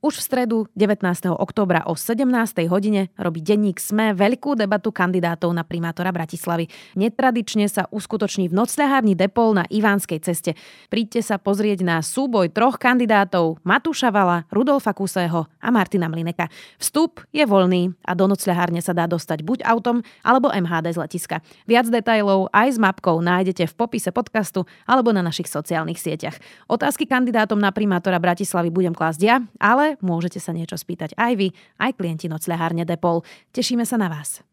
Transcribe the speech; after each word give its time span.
Už 0.00 0.16
v 0.16 0.24
stredu 0.24 0.58
19. 0.80 1.04
októbra 1.36 1.84
o 1.84 1.92
17. 1.92 2.24
hodine 2.72 3.12
robí 3.20 3.44
denník 3.44 3.76
SME 3.76 4.16
veľkú 4.16 4.56
debatu 4.56 4.88
kandidátov 4.88 5.52
na 5.52 5.60
primátora 5.60 6.08
Bratislavy. 6.08 6.72
Netradične 6.96 7.68
sa 7.68 7.84
uskutoční 7.92 8.48
v 8.48 8.64
nocľahárni 8.64 9.12
Depol 9.12 9.52
na 9.52 9.68
Ivánskej 9.68 10.24
ceste. 10.24 10.56
Príďte 10.88 11.20
sa 11.20 11.36
pozrieť 11.36 11.84
na 11.84 12.00
súboj 12.00 12.48
troch 12.48 12.80
kandidátov 12.80 13.60
Matúša 13.60 14.08
Vala, 14.08 14.48
Rudolfa 14.48 14.96
Kusého 14.96 15.44
a 15.60 15.68
Martina 15.68 16.08
Mlineka. 16.08 16.48
Vstup 16.80 17.20
je 17.28 17.44
voľný 17.44 17.92
a 18.00 18.16
do 18.16 18.24
nocľahárne 18.24 18.80
sa 18.80 18.96
dá 18.96 19.04
dostať 19.04 19.44
buď 19.44 19.68
autom 19.68 20.00
alebo 20.24 20.48
MHD 20.48 20.96
z 20.96 21.00
letiska. 21.04 21.44
Viac 21.68 21.92
detajlov 21.92 22.48
aj 22.56 22.72
s 22.72 22.78
mapkou 22.80 23.20
nájdete 23.20 23.68
v 23.68 23.74
popise 23.76 24.08
podcastu 24.16 24.64
alebo 24.88 25.12
na 25.12 25.20
našich 25.20 25.52
sociálnych 25.52 26.00
sieťach. 26.00 26.40
Otázky 26.72 27.04
kandidátom 27.04 27.60
na 27.60 27.68
primátora 27.68 28.16
Bratislavy 28.16 28.72
budem 28.72 28.96
klásť 28.96 29.20
ja, 29.20 29.44
ale 29.60 29.89
môžete 29.98 30.38
sa 30.38 30.54
niečo 30.54 30.78
spýtať 30.78 31.18
aj 31.18 31.32
vy, 31.34 31.48
aj 31.82 31.98
klienti 31.98 32.30
nocľahárne 32.30 32.86
Depol. 32.86 33.26
Tešíme 33.50 33.82
sa 33.82 33.98
na 33.98 34.06
vás. 34.06 34.46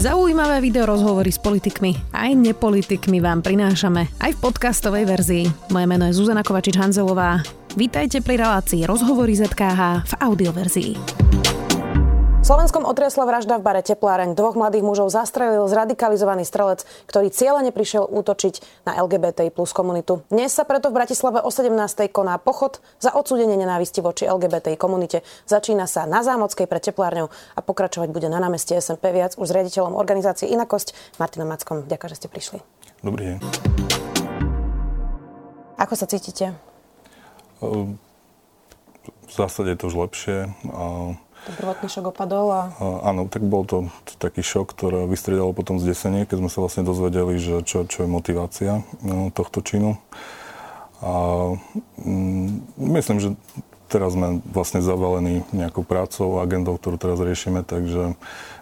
Zaujímavé 0.00 0.64
video 0.64 0.88
rozhovory 0.88 1.28
s 1.28 1.36
politikmi 1.36 1.92
aj 2.16 2.32
nepolitikmi 2.32 3.20
vám 3.20 3.44
prinášame 3.44 4.08
aj 4.24 4.32
v 4.32 4.40
podcastovej 4.40 5.04
verzii. 5.04 5.44
Moje 5.68 5.84
meno 5.84 6.08
je 6.08 6.16
Zuzana 6.16 6.40
Kovačič-Hanzelová. 6.40 7.44
Vítajte 7.76 8.24
pri 8.24 8.40
relácii 8.40 8.88
Rozhovory 8.88 9.36
ZKH 9.36 10.08
v 10.08 10.12
audioverzii. 10.24 11.59
Slovenskom 12.40 12.88
otriasla 12.88 13.28
vražda 13.28 13.60
v 13.60 13.68
bare 13.68 13.84
Tepláreň. 13.84 14.32
Dvoch 14.32 14.56
mladých 14.56 14.80
mužov 14.80 15.12
zastrelil 15.12 15.68
zradikalizovaný 15.68 16.48
strelec, 16.48 16.88
ktorý 17.04 17.28
cieľene 17.28 17.68
prišiel 17.68 18.08
útočiť 18.08 18.88
na 18.88 18.96
LGBTI 18.96 19.52
plus 19.52 19.76
komunitu. 19.76 20.24
Dnes 20.32 20.48
sa 20.48 20.64
preto 20.64 20.88
v 20.88 21.04
Bratislave 21.04 21.44
o 21.44 21.52
17. 21.52 21.76
koná 22.08 22.40
pochod 22.40 22.80
za 22.96 23.12
odsúdenie 23.12 23.60
nenávisti 23.60 24.00
voči 24.00 24.24
LGBTI 24.24 24.80
komunite. 24.80 25.20
Začína 25.44 25.84
sa 25.84 26.08
na 26.08 26.24
Zámockej 26.24 26.64
pred 26.64 26.80
Teplárňou 26.80 27.28
a 27.28 27.60
pokračovať 27.60 28.08
bude 28.08 28.32
na 28.32 28.40
námestí 28.40 28.72
SMP 28.72 29.12
viac 29.12 29.36
už 29.36 29.52
s 29.52 29.54
riaditeľom 29.54 29.92
organizácie 29.92 30.48
Inakosť 30.48 31.20
Martinom 31.20 31.44
Mackom. 31.44 31.84
Ďakujem, 31.84 32.08
že 32.08 32.18
ste 32.24 32.28
prišli. 32.32 32.58
Dobrý 33.04 33.36
deň. 33.36 33.38
Ako 35.76 35.92
sa 35.92 36.08
cítite? 36.08 36.56
V 37.60 39.28
zásade 39.28 39.76
je 39.76 39.78
to 39.78 39.92
už 39.92 40.08
lepšie. 40.08 40.48
Ten 41.48 41.54
prvotný 41.56 41.88
šok 41.88 42.12
opadol 42.12 42.46
a... 42.52 42.62
Áno, 43.04 43.24
tak 43.24 43.40
bol 43.44 43.64
to 43.64 43.88
taký 44.20 44.44
šok, 44.44 44.76
ktorý 44.76 45.08
vystriedalo 45.08 45.56
potom 45.56 45.80
zdesenie, 45.80 46.28
keď 46.28 46.44
sme 46.44 46.50
sa 46.52 46.58
vlastne 46.60 46.84
dozvedeli, 46.84 47.40
že 47.40 47.64
čo, 47.64 47.88
čo 47.88 48.04
je 48.04 48.08
motivácia 48.08 48.84
no, 49.00 49.32
tohto 49.32 49.64
činu. 49.64 49.96
A 51.00 51.12
mm, 52.04 52.76
myslím, 52.76 53.18
že 53.24 53.28
teraz 53.90 54.14
sme 54.14 54.38
vlastne 54.52 54.84
zavalení 54.84 55.42
nejakou 55.50 55.82
prácou, 55.82 56.38
agendou, 56.38 56.78
ktorú 56.78 57.00
teraz 57.00 57.18
riešime, 57.18 57.66
takže 57.66 58.14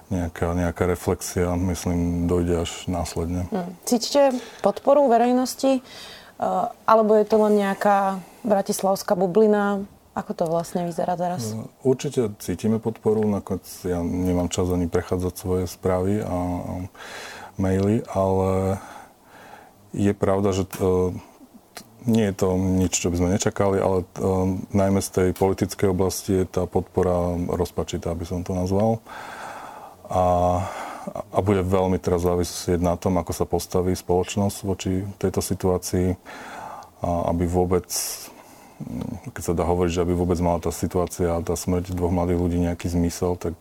nejaká, 0.09 0.57
nejaká 0.57 0.89
reflexia, 0.89 1.53
myslím, 1.53 2.25
dojde 2.25 2.65
až 2.65 2.71
následne. 2.89 3.45
Hmm. 3.53 3.77
Cítite 3.85 4.33
podporu 4.65 5.05
verejnosti, 5.13 5.85
alebo 6.89 7.13
je 7.19 7.27
to 7.29 7.37
len 7.45 7.61
nejaká 7.61 8.25
bratislavská 8.47 9.13
bublina, 9.19 9.85
ako 10.19 10.33
to 10.35 10.45
vlastne 10.51 10.83
vyzerá 10.91 11.15
teraz? 11.15 11.55
No, 11.55 11.71
určite 11.87 12.35
cítime 12.43 12.83
podporu, 12.83 13.23
nakoniec 13.31 13.63
ja 13.87 14.03
nemám 14.03 14.51
čas 14.51 14.67
ani 14.67 14.91
prechádzať 14.91 15.35
svoje 15.39 15.65
správy 15.71 16.19
a, 16.19 16.27
maily, 17.55 18.03
ale 18.11 18.83
je 19.95 20.11
pravda, 20.15 20.51
že 20.51 20.67
to, 20.67 21.15
nie 22.07 22.31
je 22.31 22.35
to 22.35 22.49
nič, 22.59 22.93
čo 22.99 23.11
by 23.11 23.17
sme 23.19 23.35
nečakali, 23.35 23.79
ale 23.79 24.07
to, 24.15 24.59
najmä 24.71 25.03
z 25.03 25.11
tej 25.11 25.29
politickej 25.35 25.89
oblasti 25.91 26.43
je 26.43 26.47
tá 26.47 26.67
podpora 26.67 27.39
rozpačitá, 27.51 28.15
aby 28.15 28.27
som 28.27 28.43
to 28.43 28.55
nazval. 28.55 29.03
A, 30.09 30.25
a 31.35 31.39
bude 31.45 31.63
veľmi 31.67 32.01
teraz 32.01 32.25
závisieť 32.25 32.81
na 32.81 32.97
tom, 32.97 33.21
ako 33.21 33.33
sa 33.35 33.45
postaví 33.45 33.93
spoločnosť 33.93 34.57
voči 34.65 35.05
tejto 35.21 35.45
situácii, 35.45 36.17
a 36.99 37.31
aby 37.31 37.47
vôbec 37.47 37.87
keď 39.35 39.43
sa 39.43 39.53
dá 39.59 39.67
hovoriť, 39.67 39.91
že 39.91 40.03
aby 40.07 40.15
vôbec 40.15 40.39
mala 40.39 40.63
tá 40.63 40.71
situácia 40.71 41.35
tá 41.43 41.55
smrť 41.59 41.95
dvoch 41.95 42.15
mladých 42.15 42.39
ľudí 42.39 42.59
nejaký 42.63 42.87
zmysel, 42.87 43.35
tak 43.35 43.55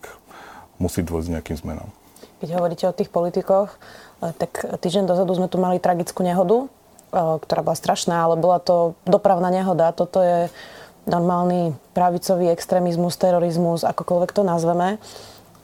musí 0.78 1.02
dôjsť 1.02 1.28
nejakým 1.34 1.56
zmenám. 1.58 1.90
Keď 2.38 2.48
hovoríte 2.54 2.86
o 2.86 2.94
tých 2.94 3.10
politikoch, 3.10 3.74
eh, 4.22 4.30
tak 4.30 4.62
týždeň 4.78 5.10
dozadu 5.10 5.34
sme 5.34 5.50
tu 5.50 5.58
mali 5.58 5.82
tragickú 5.82 6.22
nehodu, 6.22 6.66
eh, 6.66 7.36
ktorá 7.42 7.66
bola 7.66 7.74
strašná, 7.74 8.22
ale 8.22 8.38
bola 8.38 8.62
to 8.62 8.94
dopravná 9.02 9.50
nehoda. 9.50 9.90
Toto 9.90 10.22
je 10.22 10.46
normálny 11.08 11.74
pravicový 11.96 12.52
extrémizmus, 12.52 13.18
terorizmus, 13.18 13.82
akokoľvek 13.82 14.30
to 14.30 14.42
nazveme. 14.46 15.02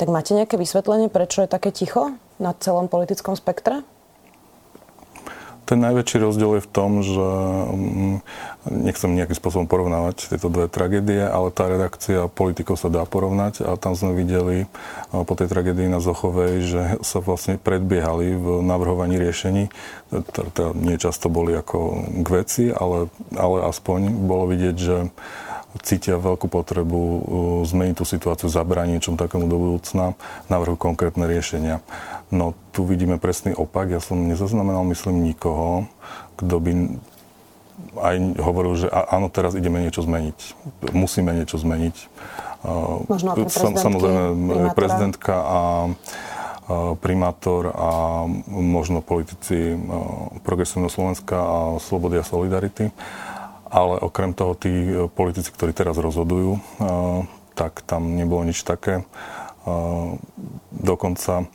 Tak 0.01 0.11
máte 0.11 0.35
nejaké 0.35 0.59
vysvetlenie, 0.59 1.07
prečo 1.07 1.47
je 1.47 1.53
také 1.53 1.71
ticho 1.71 2.17
na 2.43 2.57
celom 2.59 2.91
politickom 2.91 3.39
spektre? 3.39 3.87
Ten 5.65 5.81
najväčší 5.81 6.21
rozdiel 6.21 6.61
je 6.61 6.67
v 6.67 6.73
tom, 6.73 6.91
že 7.01 7.29
mm, 7.73 8.17
nechcem 8.85 9.17
nejakým 9.17 9.37
spôsobom 9.37 9.65
porovnávať 9.65 10.29
tieto 10.33 10.53
dve 10.53 10.69
tragédie, 10.69 11.25
ale 11.25 11.49
tá 11.49 11.69
redakcia 11.69 12.29
politikov 12.29 12.77
sa 12.77 12.93
dá 12.93 13.09
porovnať 13.09 13.65
a 13.65 13.81
tam 13.81 13.97
sme 13.97 14.13
videli 14.13 14.69
po 15.09 15.33
tej 15.33 15.49
tragédii 15.49 15.89
na 15.89 16.05
Zochovej, 16.05 16.65
že 16.65 16.83
sa 17.01 17.25
vlastne 17.25 17.57
predbiehali 17.57 18.37
v 18.37 18.47
navrhovaní 18.61 19.17
riešení. 19.17 19.73
Teda 20.13 20.77
nie 20.77 21.01
často 21.01 21.33
boli 21.33 21.57
ako 21.57 22.09
k 22.25 22.29
veci, 22.29 22.65
ale, 22.69 23.09
ale 23.33 23.65
aspoň 23.69 24.13
bolo 24.29 24.53
vidieť, 24.53 24.77
že 24.77 24.97
cítia 25.83 26.21
veľkú 26.21 26.47
potrebu 26.47 27.01
zmeniť 27.67 27.95
tú 27.99 28.05
situáciu, 28.07 28.47
zabrániť 28.47 28.93
niečom 29.01 29.19
takému 29.19 29.51
do 29.51 29.59
budúcna, 29.59 30.15
navrhujú 30.47 30.79
konkrétne 30.79 31.27
riešenia. 31.27 31.83
No 32.31 32.55
tu 32.71 32.87
vidíme 32.87 33.19
presný 33.19 33.57
opak. 33.57 33.91
Ja 33.91 33.99
som 33.99 34.31
nezaznamenal, 34.31 34.87
myslím, 34.87 35.27
nikoho, 35.27 35.91
kto 36.39 36.55
by 36.63 36.73
aj 37.99 38.17
hovoril, 38.39 38.75
že 38.79 38.87
áno, 38.91 39.27
teraz 39.27 39.59
ideme 39.59 39.83
niečo 39.83 40.07
zmeniť. 40.07 40.39
Musíme 40.95 41.35
niečo 41.35 41.59
zmeniť. 41.59 41.97
Možno 43.11 43.35
Sam, 43.51 43.75
Samozrejme, 43.77 44.23
primátora. 44.31 44.73
prezidentka 44.73 45.35
a 45.37 45.61
primátor 47.03 47.77
a 47.77 47.91
možno 48.49 49.05
politici 49.05 49.77
Progresívneho 50.47 50.89
Slovenska 50.89 51.37
a 51.37 51.59
Slobody 51.77 52.17
a 52.17 52.25
Solidarity. 52.25 52.89
Ale 53.75 53.99
okrem 53.99 54.31
toho 54.31 54.55
tí 54.55 54.71
politici, 55.19 55.51
ktorí 55.51 55.75
teraz 55.75 55.99
rozhodujú, 55.99 56.63
tak 57.59 57.83
tam 57.83 58.15
nebolo 58.15 58.47
nič 58.47 58.63
také. 58.63 59.03
Dokonca 60.71 61.51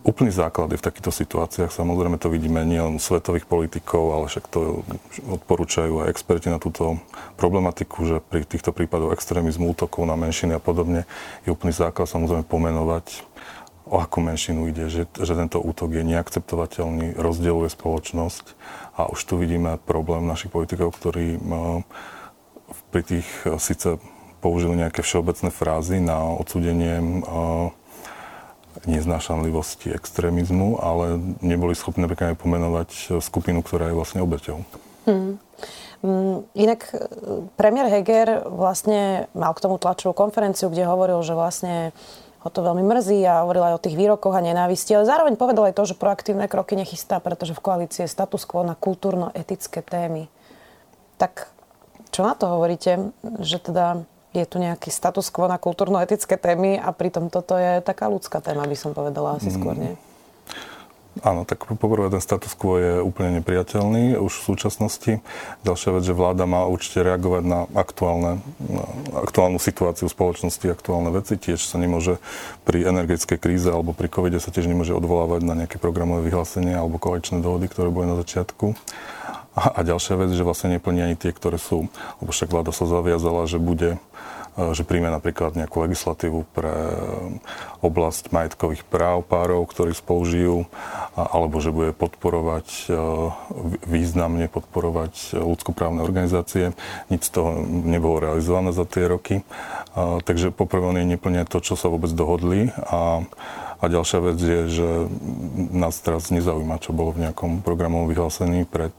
Úplný 0.00 0.32
základ 0.32 0.72
je 0.72 0.80
v 0.80 0.86
takýchto 0.88 1.12
situáciách, 1.12 1.68
samozrejme 1.68 2.16
to 2.16 2.32
vidíme 2.32 2.64
nielen 2.64 2.96
u 2.96 3.02
svetových 3.02 3.44
politikov, 3.44 4.16
ale 4.16 4.32
však 4.32 4.48
to 4.48 4.80
odporúčajú 5.28 6.00
aj 6.00 6.08
experti 6.08 6.48
na 6.48 6.56
túto 6.56 6.96
problematiku, 7.36 8.08
že 8.08 8.16
pri 8.24 8.48
týchto 8.48 8.72
prípadoch 8.72 9.12
extrémizmu, 9.12 9.76
útokov 9.76 10.08
na 10.08 10.16
menšiny 10.16 10.56
a 10.56 10.60
podobne 10.62 11.04
je 11.44 11.52
úplný 11.52 11.76
základ 11.76 12.08
samozrejme 12.08 12.48
pomenovať, 12.48 13.28
o 13.92 14.00
akú 14.00 14.24
menšinu 14.24 14.72
ide, 14.72 14.88
že, 14.88 15.04
že 15.04 15.36
tento 15.36 15.60
útok 15.60 15.92
je 15.92 16.04
neakceptovateľný, 16.16 17.20
rozdieluje 17.20 17.68
spoločnosť 17.68 18.56
a 19.00 19.10
už 19.12 19.20
tu 19.24 19.34
vidíme 19.40 19.80
problém 19.82 20.28
našich 20.28 20.52
politikov, 20.52 20.96
ktorí 20.96 21.40
pri 22.90 23.02
tých 23.02 23.28
síce 23.58 23.96
použili 24.40 24.76
nejaké 24.76 25.04
všeobecné 25.04 25.50
frázy 25.52 26.00
na 26.00 26.20
odsúdenie 26.36 27.24
neznášanlivosti 28.86 29.92
extrémizmu, 29.92 30.80
ale 30.80 31.20
neboli 31.44 31.76
schopní 31.76 32.06
napríklad 32.06 32.32
aj 32.32 32.40
pomenovať 32.40 32.88
skupinu, 33.20 33.60
ktorá 33.60 33.92
je 33.92 33.98
vlastne 33.98 34.20
obeťou. 34.24 34.64
Hmm. 35.04 35.36
Inak 36.56 36.80
e, 36.88 36.98
premiér 37.60 37.92
Heger 37.92 38.48
vlastne 38.48 39.28
mal 39.36 39.52
k 39.52 39.62
tomu 39.68 39.76
tlačovú 39.76 40.16
konferenciu, 40.16 40.72
kde 40.72 40.88
hovoril, 40.88 41.20
že 41.20 41.36
vlastne 41.36 41.92
ho 42.40 42.48
to 42.48 42.60
veľmi 42.64 42.80
mrzí 42.80 43.20
a 43.28 43.44
hovoril 43.44 43.68
aj 43.68 43.74
o 43.76 43.82
tých 43.84 43.96
výrokoch 44.00 44.32
a 44.32 44.40
nenávisti, 44.40 44.96
ale 44.96 45.04
zároveň 45.04 45.36
povedal 45.36 45.68
aj 45.68 45.76
to, 45.76 45.84
že 45.92 46.00
proaktívne 46.00 46.48
kroky 46.48 46.72
nechystá, 46.72 47.20
pretože 47.20 47.52
v 47.52 47.60
koalícii 47.60 48.08
je 48.08 48.10
status 48.12 48.48
quo 48.48 48.64
na 48.64 48.72
kultúrno-etické 48.72 49.84
témy. 49.84 50.32
Tak 51.20 51.52
čo 52.08 52.24
na 52.24 52.32
to 52.32 52.48
hovoríte, 52.48 53.12
že 53.44 53.60
teda 53.60 54.08
je 54.32 54.44
tu 54.48 54.56
nejaký 54.56 54.88
status 54.88 55.28
quo 55.28 55.52
na 55.52 55.60
kultúrno-etické 55.60 56.40
témy 56.40 56.80
a 56.80 56.88
pritom 56.96 57.28
toto 57.28 57.60
je 57.60 57.84
taká 57.84 58.08
ľudská 58.08 58.40
téma, 58.40 58.64
by 58.64 58.76
som 58.78 58.96
povedala 58.96 59.36
asi 59.36 59.52
skôr, 59.52 59.76
nie? 59.76 59.94
Áno, 61.26 61.42
tak 61.42 61.66
poprvé 61.66 62.06
ten 62.06 62.22
status 62.22 62.54
quo 62.54 62.78
je 62.78 63.02
úplne 63.02 63.42
nepriateľný 63.42 64.14
už 64.22 64.30
v 64.30 64.46
súčasnosti. 64.54 65.12
Ďalšia 65.66 65.90
vec, 65.98 66.06
že 66.06 66.14
vláda 66.14 66.46
má 66.46 66.70
určite 66.70 67.02
reagovať 67.02 67.42
na, 67.42 67.60
aktuálne, 67.74 68.38
na 68.62 68.84
aktuálnu 69.18 69.58
situáciu 69.58 70.06
spoločnosti, 70.06 70.62
aktuálne 70.70 71.10
veci. 71.10 71.34
Tiež 71.34 71.66
sa 71.66 71.82
nemôže 71.82 72.22
pri 72.62 72.86
energetickej 72.86 73.42
kríze 73.42 73.66
alebo 73.66 73.90
pri 73.90 74.06
covide 74.06 74.38
sa 74.38 74.54
tiež 74.54 74.70
nemôže 74.70 74.94
odvolávať 74.94 75.42
na 75.42 75.58
nejaké 75.58 75.82
programové 75.82 76.30
vyhlásenie 76.30 76.78
alebo 76.78 77.02
koaličné 77.02 77.42
dohody, 77.42 77.66
ktoré 77.66 77.90
boli 77.90 78.06
na 78.06 78.14
začiatku. 78.14 78.78
A, 79.50 79.62
a 79.76 79.80
ďalšia 79.82 80.14
vec, 80.14 80.30
že 80.30 80.46
vlastne 80.46 80.78
neplní 80.78 81.02
ani 81.02 81.16
tie, 81.18 81.34
ktoré 81.34 81.58
sú, 81.58 81.90
lebo 82.22 82.30
však 82.30 82.54
vláda 82.54 82.70
sa 82.70 82.86
zaviazala, 82.86 83.50
že 83.50 83.58
bude 83.58 83.98
že 84.76 84.84
príjme 84.84 85.08
napríklad 85.08 85.56
nejakú 85.56 85.88
legislatívu 85.88 86.44
pre 86.52 86.68
e, 86.70 86.96
oblasť 87.80 88.28
majetkových 88.28 88.84
práv 88.84 89.24
párov, 89.24 89.64
ktorí 89.68 89.96
spolu 89.96 90.22
alebo 91.16 91.64
že 91.64 91.72
bude 91.72 91.96
podporovať, 91.96 92.68
e, 92.86 92.98
významne 93.88 94.46
podporovať 94.52 95.40
ľudskoprávne 95.40 96.04
organizácie. 96.04 96.76
Nic 97.08 97.22
z 97.24 97.30
toho 97.32 97.64
nebolo 97.64 98.20
realizované 98.20 98.76
za 98.76 98.84
tie 98.84 99.08
roky. 99.08 99.42
Takže 99.98 100.54
poprvé 100.54 100.86
oni 100.86 101.02
neplnia 101.16 101.48
to, 101.48 101.58
čo 101.58 101.74
sa 101.74 101.90
vôbec 101.90 102.12
dohodli 102.14 102.70
a 102.86 103.24
a 103.80 103.88
ďalšia 103.88 104.20
vec 104.20 104.36
je, 104.36 104.60
že 104.68 104.88
nás 105.72 105.96
teraz 106.04 106.28
nezaujíma, 106.28 106.84
čo 106.84 106.92
bolo 106.92 107.16
v 107.16 107.24
nejakom 107.24 107.64
programovom 107.64 108.12
vyhlásení 108.12 108.68
pred 108.68 108.92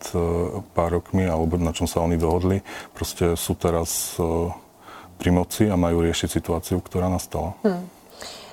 pár 0.73 0.89
rokmi, 0.97 1.29
alebo 1.29 1.53
na 1.61 1.69
čom 1.69 1.85
sa 1.85 2.01
oni 2.01 2.17
dohodli. 2.17 2.65
Proste 2.97 3.37
sú 3.37 3.53
teraz 3.53 4.17
pri 5.21 5.29
moci 5.29 5.69
a 5.69 5.77
majú 5.77 6.01
riešiť 6.01 6.29
situáciu, 6.33 6.81
ktorá 6.81 7.05
nastala. 7.05 7.53
Hmm. 7.61 7.85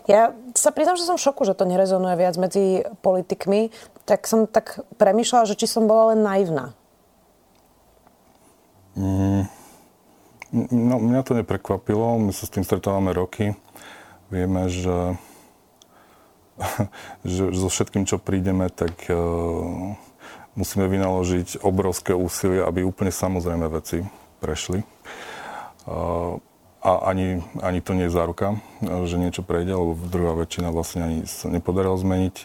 Ja 0.09 0.33
sa 0.57 0.73
priznám, 0.73 0.97
že 0.97 1.05
som 1.05 1.21
v 1.21 1.25
šoku, 1.25 1.45
že 1.45 1.57
to 1.57 1.69
nerezonuje 1.69 2.17
viac 2.17 2.37
medzi 2.41 2.85
politikmi. 3.05 3.73
Tak 4.09 4.25
som 4.25 4.49
tak 4.49 4.81
premyšľala, 4.97 5.49
že 5.49 5.57
či 5.57 5.69
som 5.69 5.85
bola 5.85 6.17
len 6.17 6.25
naivná. 6.25 6.73
Mm, 8.97 9.45
no, 10.73 10.97
mňa 10.97 11.21
to 11.29 11.37
neprekvapilo. 11.37 12.17
My 12.25 12.33
sa 12.33 12.49
s 12.49 12.53
tým 12.57 12.65
stretávame 12.65 13.13
roky. 13.13 13.53
Vieme, 14.33 14.73
že, 14.73 15.21
že 17.29 17.53
so 17.53 17.69
všetkým, 17.69 18.09
čo 18.09 18.17
prídeme, 18.17 18.73
tak 18.73 19.13
uh, 19.13 19.93
musíme 20.57 20.89
vynaložiť 20.89 21.61
obrovské 21.61 22.17
úsilie, 22.17 22.65
aby 22.65 22.81
úplne 22.81 23.13
samozrejme 23.13 23.69
veci 23.69 24.01
prešli. 24.41 24.81
Uh, 25.85 26.41
a 26.79 27.11
ani, 27.11 27.43
ani 27.59 27.83
to 27.83 27.93
nie 27.95 28.07
je 28.07 28.15
záruka, 28.15 28.63
že 28.83 29.19
niečo 29.19 29.43
prejde, 29.43 29.75
lebo 29.75 29.99
druhá 29.99 30.39
väčšina 30.39 30.71
vlastne 30.71 31.01
ani 31.03 31.19
sa 31.27 31.51
nepodarilo 31.51 31.99
zmeniť. 31.99 32.37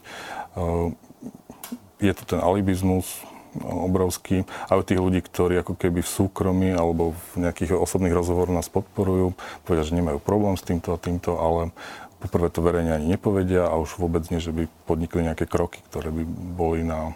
Je 2.02 2.14
to 2.18 2.24
ten 2.26 2.42
alibizmus 2.42 3.22
obrovský, 3.62 4.50
ale 4.66 4.82
tých 4.82 4.98
ľudí, 4.98 5.22
ktorí 5.22 5.62
ako 5.62 5.78
keby 5.78 6.02
v 6.02 6.10
súkromí 6.10 6.74
alebo 6.74 7.14
v 7.38 7.46
nejakých 7.46 7.78
osobných 7.78 8.18
rozhovoroch 8.18 8.58
nás 8.58 8.66
podporujú, 8.66 9.38
povedia, 9.62 9.86
že 9.86 9.94
nemajú 9.94 10.18
problém 10.18 10.58
s 10.58 10.66
týmto 10.66 10.90
a 10.90 10.98
týmto, 10.98 11.38
ale 11.38 11.70
poprvé 12.18 12.50
to 12.50 12.66
verejne 12.66 12.98
ani 12.98 13.14
nepovedia 13.14 13.70
a 13.70 13.78
už 13.78 14.02
vôbec 14.02 14.26
nie, 14.34 14.42
že 14.42 14.50
by 14.50 14.66
podnikli 14.90 15.30
nejaké 15.30 15.46
kroky, 15.46 15.86
ktoré 15.94 16.10
by 16.10 16.24
boli 16.58 16.82
na 16.82 17.14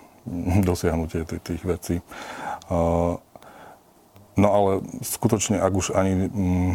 dosiahnutie 0.69 1.25
tých, 1.25 1.41
tých 1.41 1.63
vecí. 1.65 1.95
No 4.37 4.47
ale 4.53 4.85
skutočne, 5.01 5.57
ak 5.57 5.73
už 5.73 5.97
ani 5.97 6.29
mm, 6.29 6.71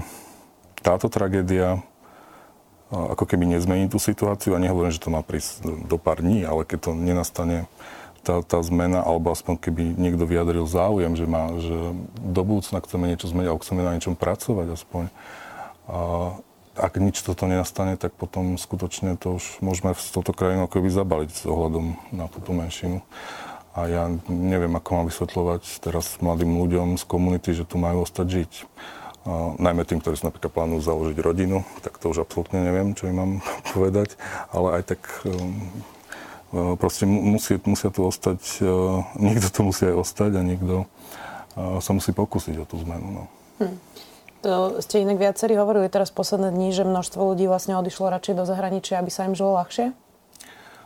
táto 0.82 1.06
tragédia 1.06 1.81
ako 2.93 3.25
keby 3.25 3.56
nezmení 3.56 3.88
tú 3.88 3.96
situáciu 3.96 4.52
a 4.52 4.61
nehovorím, 4.61 4.93
že 4.93 5.00
to 5.00 5.08
má 5.08 5.25
prísť 5.25 5.64
do 5.88 5.96
pár 5.96 6.20
dní, 6.20 6.44
ale 6.44 6.69
keď 6.69 6.79
to 6.84 6.90
nenastane 6.93 7.64
tá, 8.23 8.44
tá 8.44 8.61
zmena, 8.61 9.00
alebo 9.02 9.32
aspoň 9.32 9.58
keby 9.58 9.96
niekto 9.96 10.29
vyjadril 10.29 10.69
záujem, 10.69 11.17
že, 11.17 11.26
má, 11.26 11.56
že 11.58 11.96
do 12.20 12.43
budúcna 12.44 12.84
chceme 12.84 13.08
niečo 13.08 13.32
zmeniť, 13.32 13.49
alebo 13.49 13.64
chceme 13.64 13.81
na 13.82 13.94
niečom 13.96 14.14
pracovať 14.14 14.67
aspoň. 14.76 15.05
A 15.88 15.99
ak 16.76 16.93
nič 17.00 17.20
toto 17.25 17.49
nenastane, 17.49 17.96
tak 17.96 18.14
potom 18.14 18.61
skutočne 18.61 19.17
to 19.17 19.40
už 19.40 19.61
môžeme 19.64 19.93
s 19.96 20.12
touto 20.12 20.37
krajinou 20.37 20.69
akoby 20.69 20.88
zabaliť 20.93 21.31
s 21.32 21.43
ohľadom 21.49 21.96
na 22.14 22.28
túto 22.28 22.52
menšinu. 22.55 23.00
A 23.73 23.88
ja 23.88 24.05
neviem, 24.28 24.73
ako 24.76 24.88
mám 25.00 25.06
vysvetľovať 25.08 25.81
teraz 25.81 26.20
mladým 26.20 26.61
ľuďom 26.61 27.00
z 27.00 27.05
komunity, 27.08 27.56
že 27.56 27.64
tu 27.64 27.81
majú 27.81 28.05
ostať 28.05 28.26
žiť 28.28 28.52
najmä 29.58 29.86
tým, 29.86 30.02
ktorí 30.02 30.19
si 30.19 30.26
napríklad 30.26 30.50
plánujú 30.50 30.82
založiť 30.82 31.19
rodinu, 31.22 31.62
tak 31.86 31.98
to 32.02 32.10
už 32.10 32.26
absolútne 32.26 32.58
neviem, 32.58 32.94
čo 32.98 33.06
im 33.06 33.16
mám 33.19 33.32
povedať, 33.74 34.19
ale 34.50 34.80
aj 34.80 34.96
tak 34.96 35.00
um, 35.22 35.70
uh, 36.52 36.74
proste 36.74 37.06
musí, 37.06 37.54
musia 37.62 37.94
tu 37.94 38.02
ostať, 38.02 38.40
uh, 38.66 39.06
niekto 39.14 39.46
tu 39.50 39.60
musí 39.62 39.86
aj 39.86 39.96
ostať 39.96 40.30
a 40.38 40.42
niekto 40.42 40.74
uh, 41.54 41.78
sa 41.78 41.94
musí 41.94 42.10
pokúsiť 42.10 42.58
o 42.58 42.64
tú 42.66 42.82
zmenu. 42.82 43.06
No. 43.10 43.22
Hm. 43.62 43.76
To 44.42 44.82
ste 44.82 45.06
inak 45.06 45.22
viacerí 45.22 45.54
hovorili 45.54 45.86
teraz 45.86 46.10
posledné 46.10 46.50
dní, 46.50 46.75
že 46.75 46.82
množstvo 46.82 47.22
ľudí 47.22 47.46
vlastne 47.46 47.78
odišlo 47.78 48.10
radšej 48.10 48.34
do 48.34 48.42
zahraničia, 48.42 48.98
aby 48.98 49.06
sa 49.06 49.30
im 49.30 49.38
žilo 49.38 49.54
ľahšie? 49.54 49.94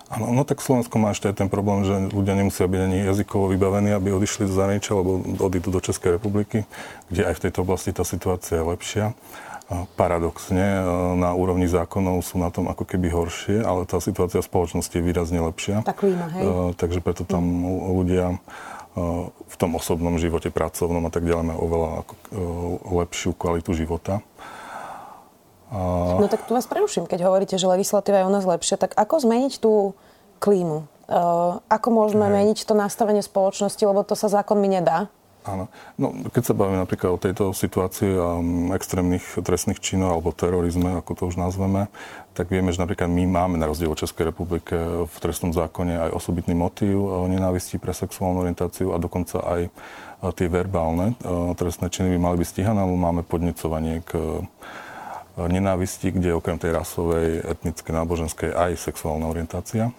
Áno, 0.06 0.30
no 0.30 0.46
tak 0.46 0.62
Slovensko 0.62 1.02
má 1.02 1.10
ešte 1.10 1.26
aj 1.26 1.42
ten 1.42 1.48
problém, 1.50 1.82
že 1.82 2.14
ľudia 2.14 2.38
nemusia 2.38 2.70
byť 2.70 2.80
ani 2.80 2.98
jazykovo 3.10 3.50
vybavení, 3.50 3.90
aby 3.90 4.14
odišli 4.14 4.46
do 4.46 4.54
zahraničia, 4.54 4.94
alebo 4.94 5.18
odídu 5.42 5.74
do 5.74 5.82
Českej 5.82 6.14
republiky, 6.14 6.62
kde 7.10 7.26
aj 7.26 7.34
v 7.34 7.42
tejto 7.48 7.66
oblasti 7.66 7.90
tá 7.90 8.06
situácia 8.06 8.62
je 8.62 8.64
lepšia. 8.70 9.04
Paradoxne, 9.98 10.62
e, 10.62 10.82
na 11.18 11.34
úrovni 11.34 11.66
zákonov 11.66 12.22
sú 12.22 12.38
na 12.38 12.54
tom 12.54 12.70
ako 12.70 12.86
keby 12.86 13.10
horšie, 13.10 13.66
ale 13.66 13.82
tá 13.82 13.98
situácia 13.98 14.38
v 14.38 14.46
spoločnosti 14.46 14.94
je 14.94 15.02
výrazne 15.02 15.42
lepšia. 15.42 15.82
Tak 15.82 16.06
klíma, 16.06 16.30
hej? 16.38 16.42
E, 16.46 16.50
takže 16.78 17.02
preto 17.02 17.26
tam 17.26 17.42
mm. 17.42 17.66
ľudia 17.98 18.26
e, 18.30 18.36
v 19.26 19.56
tom 19.58 19.74
osobnom 19.74 20.22
živote, 20.22 20.54
pracovnom 20.54 21.02
a 21.02 21.10
tak 21.10 21.26
ďalej 21.26 21.50
majú 21.50 21.58
oveľa 21.66 21.90
lepšiu 23.02 23.34
kvalitu 23.34 23.74
života. 23.74 24.22
No 25.70 26.26
tak 26.30 26.46
tu 26.46 26.54
vás 26.54 26.66
preruším, 26.70 27.10
keď 27.10 27.26
hovoríte, 27.26 27.58
že 27.58 27.66
legislatíva 27.66 28.22
je 28.22 28.28
u 28.28 28.32
nás 28.32 28.46
lepšia, 28.46 28.78
tak 28.78 28.94
ako 28.94 29.26
zmeniť 29.26 29.52
tú 29.58 29.98
klímu? 30.38 30.86
Uh, 31.06 31.62
ako 31.70 31.88
môžeme 31.94 32.26
Hej. 32.26 32.34
meniť 32.34 32.58
to 32.66 32.74
nastavenie 32.74 33.22
spoločnosti, 33.22 33.82
lebo 33.82 34.02
to 34.02 34.18
sa 34.18 34.26
zákonmi 34.26 34.66
nedá? 34.66 35.06
Áno. 35.46 35.70
No, 35.94 36.10
keď 36.34 36.42
sa 36.42 36.58
bavíme 36.58 36.82
napríklad 36.82 37.10
o 37.14 37.22
tejto 37.22 37.54
situácii 37.54 38.18
um, 38.18 38.74
extrémnych 38.74 39.22
trestných 39.46 39.78
činov 39.78 40.18
alebo 40.18 40.34
terorizme, 40.34 40.98
ako 40.98 41.12
to 41.14 41.22
už 41.30 41.38
nazveme, 41.38 41.86
tak 42.34 42.50
vieme, 42.50 42.74
že 42.74 42.82
napríklad 42.82 43.06
my 43.06 43.30
máme 43.30 43.54
na 43.54 43.70
rozdiel 43.70 43.94
od 43.94 44.02
Českej 44.02 44.34
republike 44.34 44.74
v 45.06 45.16
trestnom 45.22 45.54
zákone 45.54 46.10
aj 46.10 46.18
osobitný 46.18 46.58
motív 46.58 46.98
uh, 47.06 47.30
nenávistí 47.30 47.78
pre 47.78 47.94
sexuálnu 47.94 48.42
orientáciu 48.42 48.90
a 48.90 48.98
dokonca 48.98 49.38
aj 49.46 49.70
uh, 49.70 50.34
tie 50.34 50.50
verbálne 50.50 51.14
uh, 51.22 51.54
trestné 51.54 51.94
činy 51.94 52.18
by 52.18 52.18
mali 52.18 52.36
byť 52.42 52.48
stíhané, 52.50 52.82
lebo 52.82 52.98
máme 52.98 53.22
podnecovanie 53.22 54.02
k 54.02 54.42
nenávisti, 55.36 56.08
kde 56.16 56.32
okrem 56.32 56.56
tej 56.56 56.72
rasovej, 56.72 57.44
etnickej, 57.44 57.92
náboženskej 57.92 58.50
aj 58.56 58.80
sexuálna 58.80 59.28
orientácia. 59.28 59.92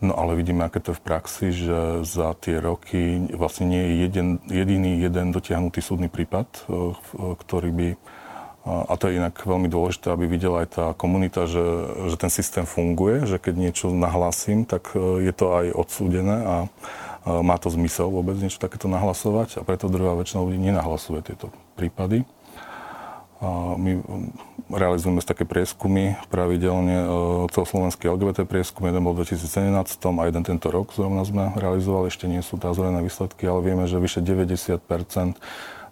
No 0.00 0.16
ale 0.16 0.32
vidíme, 0.34 0.64
aké 0.64 0.80
to 0.80 0.96
je 0.96 0.98
v 0.98 1.06
praxi, 1.06 1.46
že 1.52 2.02
za 2.08 2.32
tie 2.40 2.56
roky 2.56 3.30
vlastne 3.36 3.68
nie 3.68 3.82
je 3.84 3.94
jeden, 4.08 4.28
jediný 4.48 4.96
jeden 4.96 5.28
dotiahnutý 5.30 5.84
súdny 5.84 6.08
prípad, 6.08 6.48
e, 6.48 6.60
ktorý 7.36 7.70
by 7.70 7.88
a 8.60 8.92
to 9.00 9.08
je 9.08 9.16
inak 9.16 9.40
veľmi 9.40 9.72
dôležité, 9.72 10.12
aby 10.12 10.28
videla 10.28 10.60
aj 10.60 10.68
tá 10.68 10.86
komunita, 10.92 11.48
že, 11.48 11.64
že 12.12 12.16
ten 12.20 12.28
systém 12.28 12.68
funguje, 12.68 13.24
že 13.24 13.40
keď 13.40 13.54
niečo 13.56 13.88
nahlasím, 13.88 14.68
tak 14.68 14.92
e, 14.92 15.24
je 15.24 15.32
to 15.32 15.46
aj 15.56 15.66
odsúdené 15.72 16.36
a 16.44 16.56
má 17.20 17.60
to 17.60 17.68
zmysel 17.68 18.08
vôbec 18.08 18.32
niečo 18.40 18.56
takéto 18.56 18.88
nahlasovať 18.88 19.60
a 19.60 19.64
preto 19.64 19.92
druhá 19.92 20.16
väčšina 20.16 20.40
ľudí 20.40 20.56
nenahlasuje 20.56 21.20
tieto 21.20 21.52
prípady. 21.76 22.24
My 23.40 23.96
um, 24.04 24.28
realizujeme 24.68 25.24
také 25.24 25.48
prieskumy 25.48 26.20
pravidelne, 26.28 26.96
uh, 27.00 27.08
celoslovenský 27.48 28.12
LGBT 28.12 28.44
prieskum, 28.44 28.84
jeden 28.84 29.00
bol 29.00 29.16
v 29.16 29.24
2017 29.24 29.72
a 29.96 30.22
jeden 30.28 30.44
tento 30.44 30.68
rok 30.68 30.92
zrovna 30.92 31.24
sme 31.24 31.48
realizovali, 31.56 32.12
ešte 32.12 32.28
nie 32.28 32.44
sú 32.44 32.60
zvolené 32.60 33.00
výsledky, 33.00 33.48
ale 33.48 33.64
vieme, 33.64 33.88
že 33.88 33.96
vyše 33.96 34.20
90 34.20 34.84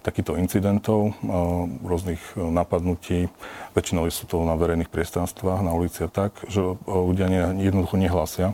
takýchto 0.04 0.36
incidentov, 0.36 1.16
uh, 1.24 1.64
rôznych 1.88 2.20
uh, 2.36 2.52
napadnutí, 2.52 3.32
väčšinou 3.72 4.04
sú 4.12 4.28
to 4.28 4.44
na 4.44 4.52
verejných 4.52 4.92
priestranstvách, 4.92 5.64
na 5.64 5.72
ulici 5.72 6.04
a 6.04 6.12
tak, 6.12 6.36
že 6.52 6.60
ľudia 6.84 7.32
jednoducho 7.56 7.96
nehlásia 7.96 8.52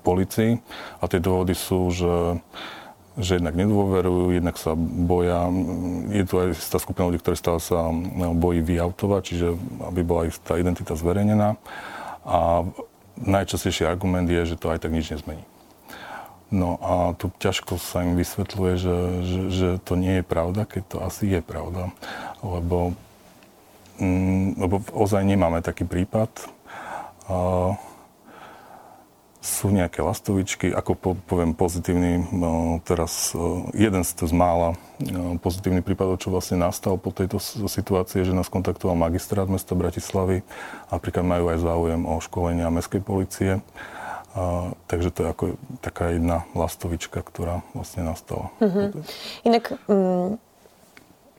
policii 0.00 0.64
a 1.00 1.04
tie 1.06 1.20
dôvody 1.20 1.52
sú, 1.52 1.92
že 1.92 2.40
že 3.18 3.42
jednak 3.42 3.58
nedôverujú, 3.58 4.30
jednak 4.30 4.54
sa 4.54 4.78
boja. 4.78 5.50
Je 6.14 6.22
tu 6.22 6.38
aj 6.38 6.54
tá 6.70 6.78
skupina 6.78 7.10
ľudí, 7.10 7.18
ktorí 7.18 7.34
stále 7.34 7.58
sa 7.58 7.90
no, 7.90 8.32
bojí 8.38 8.62
vyautovať, 8.62 9.22
čiže 9.26 9.48
aby 9.90 10.00
bola 10.06 10.30
ich 10.30 10.38
tá 10.38 10.54
identita 10.54 10.94
zverejnená. 10.94 11.58
A 12.22 12.62
najčastejší 13.18 13.90
argument 13.90 14.30
je, 14.30 14.54
že 14.54 14.56
to 14.56 14.70
aj 14.70 14.86
tak 14.86 14.94
nič 14.94 15.10
nezmení. 15.10 15.42
No 16.48 16.80
a 16.80 17.12
tu 17.18 17.28
ťažko 17.28 17.76
sa 17.76 18.06
im 18.06 18.16
vysvetľuje, 18.16 18.72
že, 18.80 18.98
že, 19.20 19.40
že 19.52 19.68
to 19.84 20.00
nie 20.00 20.22
je 20.22 20.24
pravda, 20.24 20.64
keď 20.64 20.82
to 20.86 20.96
asi 21.04 21.28
je 21.28 21.40
pravda. 21.44 21.92
Lebo, 22.40 22.96
mm, 24.00 24.56
lebo 24.56 24.80
ozaj 24.96 25.28
nemáme 25.28 25.60
taký 25.60 25.84
prípad. 25.84 26.30
Uh, 27.28 27.76
sú 29.38 29.70
nejaké 29.70 30.02
lastovičky, 30.02 30.74
ako 30.74 30.92
po, 30.98 31.10
poviem 31.14 31.54
pozitívny, 31.54 32.26
no, 32.34 32.82
teraz 32.82 33.30
uh, 33.38 33.70
jeden 33.70 34.02
z, 34.02 34.18
z 34.18 34.34
mála 34.34 34.74
uh, 34.74 35.38
pozitívnych 35.38 35.86
prípadov, 35.86 36.18
čo 36.18 36.34
vlastne 36.34 36.58
nastal 36.58 36.98
po 36.98 37.14
tejto 37.14 37.38
situácii, 37.70 38.26
že 38.26 38.34
nás 38.34 38.50
kontaktoval 38.50 38.98
magistrát 38.98 39.46
mesta 39.46 39.78
Bratislavy. 39.78 40.42
Napríklad 40.90 41.22
majú 41.22 41.54
aj 41.54 41.58
záujem 41.62 42.02
o 42.02 42.18
školenia 42.18 42.66
mestskej 42.74 43.02
policie. 43.02 43.52
A, 44.38 44.70
takže 44.86 45.10
to 45.10 45.18
je 45.24 45.28
ako 45.32 45.44
taká 45.80 46.14
jedna 46.14 46.44
lastovička, 46.52 47.24
ktorá 47.24 47.64
vlastne 47.72 48.06
nastala. 48.06 48.52
Mm-hmm. 48.60 48.86
Inak, 49.48 49.64
mm, 49.88 50.28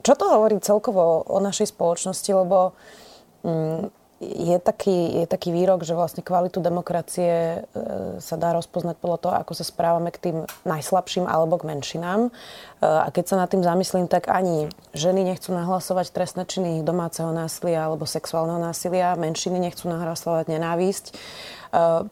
čo 0.04 0.14
to 0.18 0.26
hovorí 0.26 0.58
celkovo 0.60 1.24
o 1.24 1.38
našej 1.40 1.72
spoločnosti, 1.76 2.32
lebo 2.34 2.74
mm, 3.46 3.99
je 4.20 4.58
taký, 4.60 5.24
je 5.24 5.26
taký 5.32 5.56
výrok, 5.56 5.88
že 5.88 5.96
vlastne 5.96 6.20
kvalitu 6.20 6.60
demokracie 6.60 7.64
e, 7.64 8.20
sa 8.20 8.36
dá 8.36 8.52
rozpoznať 8.52 9.00
podľa 9.00 9.20
toho, 9.24 9.34
ako 9.40 9.54
sa 9.56 9.64
správame 9.64 10.12
k 10.12 10.20
tým 10.20 10.38
najslabším 10.68 11.24
alebo 11.24 11.56
k 11.56 11.72
menšinám. 11.72 12.28
E, 12.28 12.32
a 12.84 13.08
keď 13.16 13.26
sa 13.32 13.36
nad 13.40 13.48
tým 13.48 13.64
zamyslím, 13.64 14.12
tak 14.12 14.28
ani 14.28 14.68
ženy 14.92 15.24
nechcú 15.24 15.56
nahlasovať 15.56 16.12
trestné 16.12 16.44
činy 16.44 16.84
domáceho 16.84 17.32
násilia 17.32 17.88
alebo 17.88 18.04
sexuálneho 18.04 18.60
násilia, 18.60 19.16
menšiny 19.16 19.56
nechcú 19.56 19.88
nahlasovať 19.88 20.52
nenávisť. 20.52 21.06
E, 21.10 21.14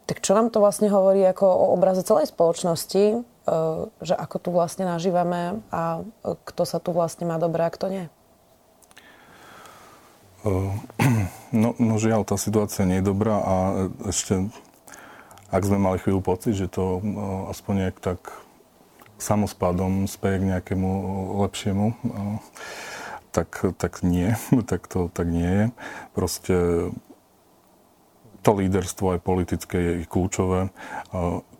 tak 0.00 0.24
čo 0.24 0.32
nám 0.32 0.48
to 0.48 0.64
vlastne 0.64 0.88
hovorí 0.88 1.20
ako 1.28 1.44
o 1.44 1.66
obraze 1.76 2.00
celej 2.08 2.32
spoločnosti, 2.32 3.36
že 4.04 4.12
ako 4.12 4.36
tu 4.44 4.48
vlastne 4.52 4.84
nažívame 4.84 5.64
a 5.72 6.04
kto 6.20 6.68
sa 6.68 6.76
tu 6.84 6.92
vlastne 6.92 7.24
má 7.24 7.40
dobré 7.40 7.64
a 7.64 7.72
kto 7.72 7.88
nie? 7.88 8.04
No, 11.48 11.72
no 11.80 11.96
žiaľ, 11.96 12.28
tá 12.28 12.36
situácia 12.36 12.84
nie 12.84 13.00
je 13.00 13.08
dobrá 13.08 13.40
a 13.40 13.54
ešte, 14.04 14.52
ak 15.48 15.62
sme 15.64 15.80
mali 15.80 15.96
chvíľu 15.96 16.20
pocit, 16.20 16.52
že 16.52 16.68
to 16.68 17.00
aspoň 17.48 17.88
nejak 17.88 17.98
tak 18.04 18.20
samospádom 19.16 20.06
speje 20.06 20.44
k 20.44 20.48
nejakému 20.54 20.90
lepšiemu, 21.48 21.96
tak, 23.32 23.64
tak 23.80 24.04
nie, 24.04 24.36
tak 24.70 24.86
to 24.86 25.08
tak 25.08 25.26
nie 25.28 25.48
je. 25.48 25.64
Proste 26.12 26.54
to 28.44 28.50
líderstvo 28.54 29.18
aj 29.18 29.24
politické 29.24 29.76
je 29.76 29.92
kľúčové. 30.06 30.68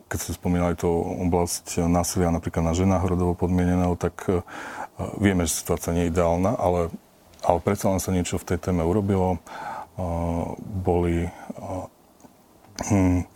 Keď 0.09 0.17
ste 0.17 0.37
spomínali 0.37 0.73
to 0.73 0.89
oblasť 1.27 1.85
násilia 1.85 2.33
napríklad 2.33 2.65
na 2.65 2.73
ženách 2.73 3.05
rodovo 3.05 3.33
podmieneného, 3.37 3.93
tak 3.97 4.25
vieme, 5.17 5.45
že 5.45 5.59
situácia 5.59 5.93
nie 5.93 6.07
je 6.07 6.13
ideálna, 6.13 6.53
ale 6.57 6.93
ale 7.43 7.63
predsa 7.63 7.87
len 7.87 8.03
sa 8.03 8.11
niečo 8.11 8.35
v 8.35 8.47
tej 8.51 8.57
téme 8.59 8.83
urobilo. 8.83 9.39
Boli 10.83 11.27
hm, 12.87 13.27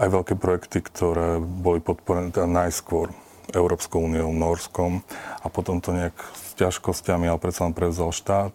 aj 0.00 0.08
veľké 0.08 0.34
projekty, 0.38 0.78
ktoré 0.80 1.42
boli 1.42 1.82
podporené 1.82 2.32
teda 2.32 2.48
najskôr 2.48 3.12
Európskou 3.50 4.06
úniou, 4.06 4.30
Norskom 4.30 5.02
a 5.42 5.46
potom 5.50 5.82
to 5.82 5.90
nejak 5.90 6.14
s 6.34 6.54
ťažkosťami, 6.56 7.26
ale 7.26 7.42
predsa 7.42 7.66
len 7.66 7.74
prevzal 7.74 8.14
štát. 8.14 8.54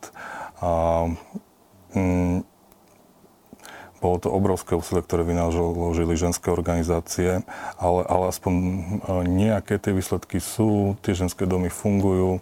A, 0.63 0.71
hm, 1.91 2.47
bolo 4.05 4.21
to 4.21 4.29
obrovské 4.29 4.77
úsilie, 4.77 5.01
ktoré 5.01 5.25
vynaložili 5.25 6.13
ženské 6.13 6.53
organizácie, 6.53 7.41
ale, 7.81 8.01
ale 8.05 8.29
aspoň 8.29 8.53
nejaké 9.25 9.81
tie 9.81 9.97
výsledky 9.97 10.37
sú, 10.37 10.93
tie 11.01 11.17
ženské 11.17 11.49
domy 11.49 11.73
fungujú, 11.73 12.37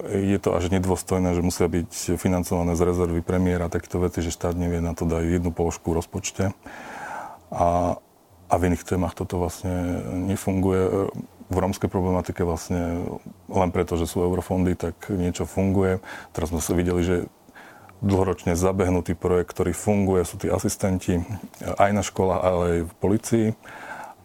je 0.00 0.38
to 0.40 0.56
až 0.56 0.72
nedôstojné, 0.72 1.36
že 1.36 1.44
musia 1.44 1.68
byť 1.68 2.16
financované 2.16 2.72
z 2.72 2.82
rezervy 2.86 3.20
premiéra 3.20 3.68
takéto 3.68 4.00
veci, 4.00 4.24
že 4.24 4.32
štát 4.32 4.56
nevie 4.56 4.80
na 4.80 4.96
to 4.96 5.04
dať 5.04 5.40
jednu 5.40 5.52
položku 5.52 5.92
v 5.92 5.98
rozpočte. 6.00 6.44
A, 7.52 7.96
a 8.48 8.54
v 8.56 8.64
iných 8.72 8.88
témach 8.88 9.12
toto 9.12 9.36
vlastne 9.36 10.00
nefunguje. 10.32 11.12
V 11.52 11.56
rómskej 11.60 11.92
problematike 11.92 12.48
vlastne 12.48 13.04
len 13.52 13.70
preto, 13.70 14.00
že 14.00 14.08
sú 14.08 14.24
eurofondy, 14.24 14.72
tak 14.72 14.96
niečo 15.12 15.44
funguje. 15.44 16.00
Teraz 16.32 16.48
sme 16.48 16.64
sa 16.64 16.72
videli, 16.72 17.04
že 17.04 17.16
dlhoročne 18.02 18.56
zabehnutý 18.58 19.14
projekt, 19.14 19.54
ktorý 19.54 19.76
funguje, 19.76 20.26
sú 20.26 20.40
tí 20.40 20.48
asistenti 20.50 21.22
aj 21.62 21.90
na 21.92 22.02
školách, 22.02 22.42
ale 22.42 22.62
aj 22.64 22.78
v 22.88 22.94
policii. 22.98 23.46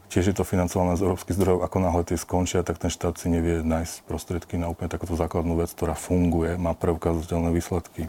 Tiež 0.07 0.31
je 0.31 0.35
to 0.35 0.47
financované 0.47 0.95
z 0.95 1.03
európskych 1.03 1.35
zdrojov. 1.35 1.67
Ako 1.67 1.77
náhle 1.83 2.03
tie 2.07 2.15
skončia, 2.15 2.63
tak 2.63 2.79
ten 2.79 2.87
štát 2.87 3.19
si 3.19 3.27
nevie 3.27 3.59
nájsť 3.59 4.07
prostriedky 4.07 4.55
na 4.55 4.71
úplne 4.71 4.87
takúto 4.87 5.19
základnú 5.19 5.59
vec, 5.59 5.67
ktorá 5.75 5.99
funguje, 5.99 6.55
má 6.55 6.71
preukázateľné 6.71 7.51
výsledky. 7.51 8.07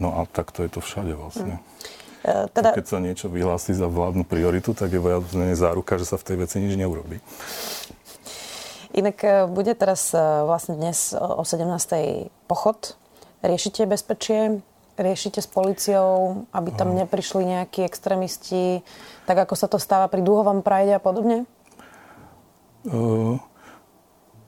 No 0.00 0.16
a 0.16 0.24
takto 0.24 0.64
je 0.64 0.70
to 0.72 0.80
všade 0.80 1.12
vlastne. 1.12 1.60
Hmm. 2.24 2.48
teda... 2.54 2.72
Keď 2.72 2.86
sa 2.86 2.98
niečo 3.02 3.26
vyhlási 3.28 3.76
za 3.76 3.90
vládnu 3.90 4.24
prioritu, 4.24 4.72
tak 4.72 4.94
je 4.94 5.00
viac 5.02 5.26
záruka, 5.52 6.00
že 6.00 6.08
sa 6.08 6.16
v 6.16 6.26
tej 6.32 6.36
veci 6.40 6.56
nič 6.64 6.78
neurobí. 6.80 7.20
Inak 8.96 9.18
e, 9.20 9.30
bude 9.46 9.76
teraz 9.76 10.16
e, 10.16 10.18
vlastne 10.48 10.80
dnes 10.80 11.12
o 11.14 11.44
17. 11.44 12.32
pochod. 12.48 12.96
Riešite 13.44 13.86
bezpečie? 13.86 14.64
Riešite 14.98 15.38
s 15.38 15.46
policiou, 15.46 16.42
aby 16.50 16.74
tam 16.74 16.90
neprišli 16.98 17.46
nejakí 17.46 17.86
extrémisti 17.86 18.82
tak 19.28 19.44
ako 19.44 19.54
sa 19.60 19.68
to 19.68 19.76
stáva 19.76 20.08
pri 20.08 20.24
dúhovom 20.24 20.64
prajde 20.64 20.96
a 20.96 21.04
podobne? 21.04 21.44
Uh, 22.88 23.36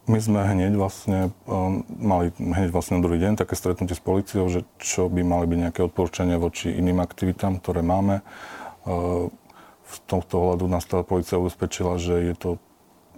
my 0.09 0.17
sme 0.17 0.41
hneď 0.41 0.73
vlastne 0.73 1.37
uh, 1.45 1.85
mali 2.01 2.33
hneď 2.41 2.73
vlastne 2.73 2.97
na 2.97 3.05
druhý 3.05 3.21
deň 3.21 3.37
také 3.37 3.53
stretnutie 3.61 3.93
s 3.93 4.01
policiou, 4.01 4.49
že 4.49 4.65
čo 4.81 5.13
by 5.13 5.21
mali 5.21 5.45
byť 5.45 5.59
nejaké 5.69 5.81
odporúčania 5.85 6.41
voči 6.41 6.73
iným 6.73 7.05
aktivitám, 7.05 7.61
ktoré 7.61 7.85
máme. 7.85 8.25
Uh, 8.89 9.29
v 9.85 9.97
tomto 10.09 10.41
ohľadu 10.41 10.65
nás 10.65 10.89
tá 10.89 11.05
policia 11.05 11.37
ubezpečila, 11.37 12.01
že 12.01 12.33
je 12.33 12.35
to 12.41 12.51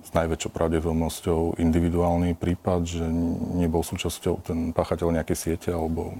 s 0.02 0.10
najväčšou 0.10 0.50
pravdepodobnosťou 0.50 1.62
individuálny 1.62 2.34
prípad, 2.34 2.80
že 2.90 3.06
nebol 3.54 3.86
súčasťou 3.86 4.42
ten 4.42 4.58
páchateľ 4.74 5.14
nejakej 5.14 5.38
siete 5.38 5.70
alebo 5.70 6.18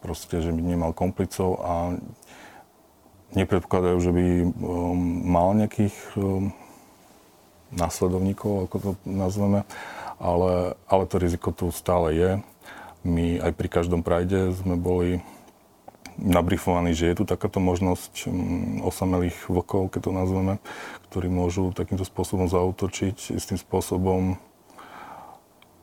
proste, 0.00 0.40
že 0.40 0.50
by 0.50 0.60
nemal 0.60 0.92
komplicov 0.96 1.60
a 1.60 1.94
nepredpokladajú, 3.36 3.98
že 4.02 4.10
by 4.10 4.26
um, 4.42 4.98
mal 5.30 5.54
nejakých 5.54 5.94
um, 6.18 6.50
následovníkov, 7.70 8.66
ako 8.66 8.76
to 8.82 8.90
nazveme, 9.06 9.62
ale, 10.18 10.74
ale 10.90 11.02
to 11.06 11.16
riziko 11.22 11.54
tu 11.54 11.70
stále 11.70 12.10
je. 12.16 12.30
My 13.06 13.38
aj 13.40 13.52
pri 13.56 13.68
každom 13.70 14.02
prajde 14.02 14.52
sme 14.52 14.76
boli 14.76 15.22
nabrifovaní, 16.20 16.92
že 16.92 17.08
je 17.08 17.22
tu 17.22 17.24
takáto 17.24 17.62
možnosť 17.62 18.26
um, 18.26 18.82
osamelých 18.82 19.46
vlkov, 19.46 19.94
keď 19.94 20.00
to 20.10 20.12
nazveme, 20.12 20.54
ktorí 21.08 21.30
môžu 21.30 21.70
takýmto 21.70 22.02
spôsobom 22.02 22.50
zautočiť. 22.50 23.36
Istým 23.38 23.56
spôsobom 23.62 24.36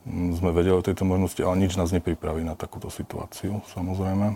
sme 0.08 0.50
vedeli 0.56 0.74
o 0.74 0.84
tejto 0.84 1.04
možnosti, 1.04 1.40
ale 1.44 1.60
nič 1.68 1.76
nás 1.76 1.92
nepripraví 1.92 2.40
na 2.42 2.56
takúto 2.56 2.88
situáciu, 2.88 3.60
samozrejme. 3.72 4.34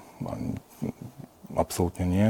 Absolútne 1.57 2.05
nie. 2.05 2.29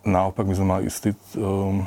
Naopak 0.00 0.48
my 0.48 0.54
sme 0.56 0.66
mali 0.66 0.82
istý 0.88 1.12
um, 1.36 1.84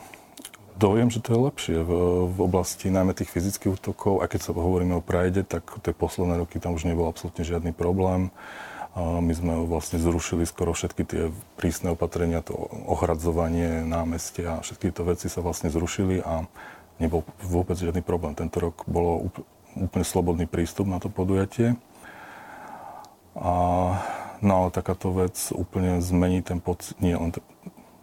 dojem, 0.78 1.10
že 1.10 1.22
to 1.22 1.34
je 1.34 1.46
lepšie 1.50 1.78
v, 1.82 1.92
oblasti 2.38 2.94
najmä 2.94 3.18
tých 3.18 3.34
fyzických 3.34 3.74
útokov. 3.82 4.22
A 4.22 4.30
keď 4.30 4.50
sa 4.50 4.52
hovoríme 4.54 4.98
o 4.98 5.06
Prajde, 5.06 5.46
tak 5.46 5.66
tie 5.82 5.94
posledné 5.94 6.38
roky 6.42 6.62
tam 6.62 6.78
už 6.78 6.86
nebol 6.86 7.10
absolútne 7.10 7.46
žiadny 7.46 7.74
problém. 7.74 8.30
My 8.94 9.34
sme 9.34 9.66
vlastne 9.66 9.98
zrušili 9.98 10.46
skoro 10.46 10.70
všetky 10.70 11.02
tie 11.10 11.22
prísne 11.58 11.98
opatrenia, 11.98 12.46
to 12.46 12.54
ohradzovanie 12.86 13.82
námestia 13.82 14.62
a 14.62 14.64
všetky 14.64 14.94
tieto 14.94 15.02
veci 15.10 15.26
sa 15.34 15.42
vlastne 15.42 15.74
zrušili 15.74 16.22
a 16.22 16.46
nebol 16.98 17.26
vôbec 17.42 17.78
žiadny 17.78 18.06
problém. 18.06 18.36
Tento 18.38 18.60
rok 18.60 18.86
bolo 18.86 19.32
úplne 19.74 20.06
slobodný 20.06 20.46
prístup 20.46 20.86
na 20.86 21.02
to 21.02 21.10
podujatie. 21.10 21.78
A 23.34 23.54
No 24.44 24.68
ale 24.68 24.76
takáto 24.76 25.16
vec 25.16 25.40
úplne 25.56 26.04
zmení 26.04 26.44
ten 26.44 26.60
pocit, 26.60 27.00
nie 27.00 27.16
len 27.16 27.32
ten, 27.32 27.40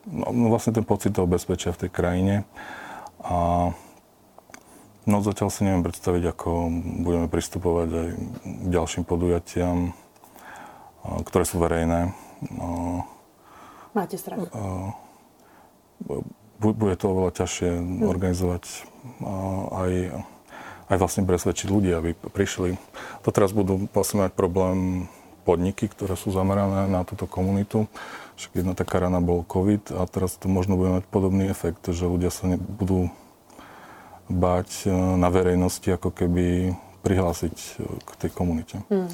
no, 0.09 0.33
no, 0.33 0.49
vlastne 0.49 0.73
ten 0.73 0.89
pocit 0.89 1.13
toho 1.13 1.29
bezpečia 1.29 1.69
v 1.69 1.85
tej 1.85 1.91
krajine. 1.93 2.49
A 3.21 3.69
no 5.05 5.17
zatiaľ 5.21 5.53
si 5.53 5.69
neviem 5.69 5.85
predstaviť, 5.85 6.33
ako 6.33 6.73
budeme 7.05 7.29
pristupovať 7.29 7.89
aj 7.93 8.09
k 8.41 8.67
ďalším 8.73 9.05
podujatiam, 9.05 9.93
ktoré 11.29 11.45
sú 11.45 11.61
verejné. 11.61 12.17
Máte 13.93 14.17
strach? 14.17 14.41
Bude 16.61 16.95
to 16.95 17.07
oveľa 17.09 17.45
ťažšie 17.45 17.71
hm. 17.73 18.05
organizovať 18.05 18.65
aj, 19.73 19.93
aj 20.93 20.97
vlastne 21.01 21.25
presvedčiť 21.25 21.69
ľudí, 21.73 21.91
aby 21.97 22.13
prišli. 22.13 22.77
To 23.25 23.33
teraz 23.33 23.57
budú 23.57 23.89
vlastne 23.91 24.29
mať 24.29 24.37
problém 24.37 25.09
podniky, 25.49 25.89
ktoré 25.89 26.15
sú 26.21 26.31
zamerané 26.31 26.85
na 26.87 27.01
túto 27.09 27.25
komunitu. 27.25 27.89
Však 28.37 28.61
jedna 28.61 28.73
taká 28.77 29.01
rana 29.01 29.25
bol 29.25 29.45
COVID 29.45 29.97
a 29.97 30.05
teraz 30.05 30.37
to 30.37 30.53
možno 30.53 30.77
bude 30.77 31.01
mať 31.01 31.05
podobný 31.09 31.49
efekt, 31.49 31.89
že 31.89 32.09
ľudia 32.09 32.29
sa 32.29 32.49
nebudú 32.49 33.09
báť 34.31 34.87
e, 34.87 34.93
na 34.93 35.29
verejnosti, 35.33 35.85
ako 35.91 36.15
keby 36.15 36.77
prihlásiť 37.03 37.57
e, 37.57 37.69
k 38.05 38.11
tej 38.21 38.31
komunite. 38.31 38.79
Hmm. 38.89 39.11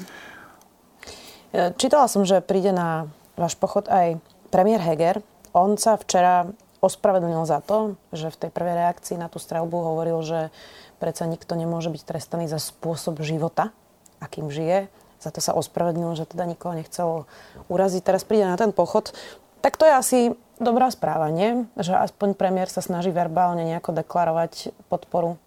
Čítala 1.79 2.05
som, 2.11 2.27
že 2.27 2.43
príde 2.43 2.75
na 2.75 3.09
váš 3.39 3.57
pochod 3.57 3.87
aj 3.89 4.19
premiér 4.53 4.83
Heger. 4.83 5.23
On 5.55 5.73
sa 5.79 5.97
včera 5.97 6.45
ospravedlnil 6.79 7.43
za 7.47 7.61
to, 7.63 7.97
že 8.13 8.29
v 8.29 8.39
tej 8.47 8.49
prvej 8.53 8.75
reakcii 8.87 9.17
na 9.17 9.27
tú 9.27 9.37
strelbu 9.41 9.75
hovoril, 9.75 10.21
že 10.21 10.53
predsa 11.01 11.25
nikto 11.29 11.57
nemôže 11.57 11.89
byť 11.89 12.03
trestaný 12.05 12.45
za 12.49 12.57
spôsob 12.61 13.21
života, 13.25 13.75
akým 14.21 14.49
žije 14.49 14.89
za 15.17 15.33
to 15.33 15.41
sa 15.41 15.57
ospravedlnil, 15.57 16.13
že 16.13 16.29
teda 16.29 16.45
nikoho 16.45 16.77
nechcel 16.77 17.25
uraziť. 17.73 18.05
Teraz 18.05 18.21
príde 18.21 18.45
na 18.45 18.53
ten 18.53 18.69
pochod. 18.69 19.17
Tak 19.65 19.73
to 19.73 19.89
je 19.89 19.93
asi 19.97 20.19
dobrá 20.61 20.93
správa, 20.93 21.33
nie? 21.33 21.65
Že 21.73 21.97
aspoň 22.05 22.37
premiér 22.37 22.69
sa 22.69 22.85
snaží 22.85 23.09
verbálne 23.09 23.65
nejako 23.65 23.97
deklarovať 23.97 24.69
podporu. 24.93 25.41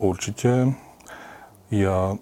Určite. 0.00 0.72
Ja... 1.68 2.16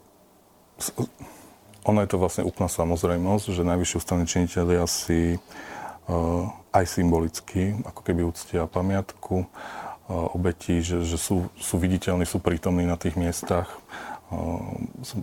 Ono 1.82 1.98
je 2.02 2.10
to 2.10 2.18
vlastne 2.18 2.46
úplná 2.46 2.66
samozrejmosť, 2.66 3.54
že 3.54 3.62
najvyšší 3.66 3.98
ústavní 3.98 4.26
činiteľi 4.26 4.74
asi 4.82 5.38
uh, 6.06 6.46
aj 6.72 6.84
symbolicky, 6.88 7.76
ako 7.84 8.00
keby 8.00 8.24
uctia 8.24 8.64
pamiatku 8.66 9.44
uh, 9.44 9.46
obetí, 10.32 10.80
že, 10.80 11.04
že 11.04 11.20
sú, 11.20 11.48
sú 11.56 11.76
viditeľní, 11.78 12.24
sú 12.24 12.40
prítomní 12.40 12.88
na 12.88 12.96
tých 12.96 13.16
miestach. 13.16 13.68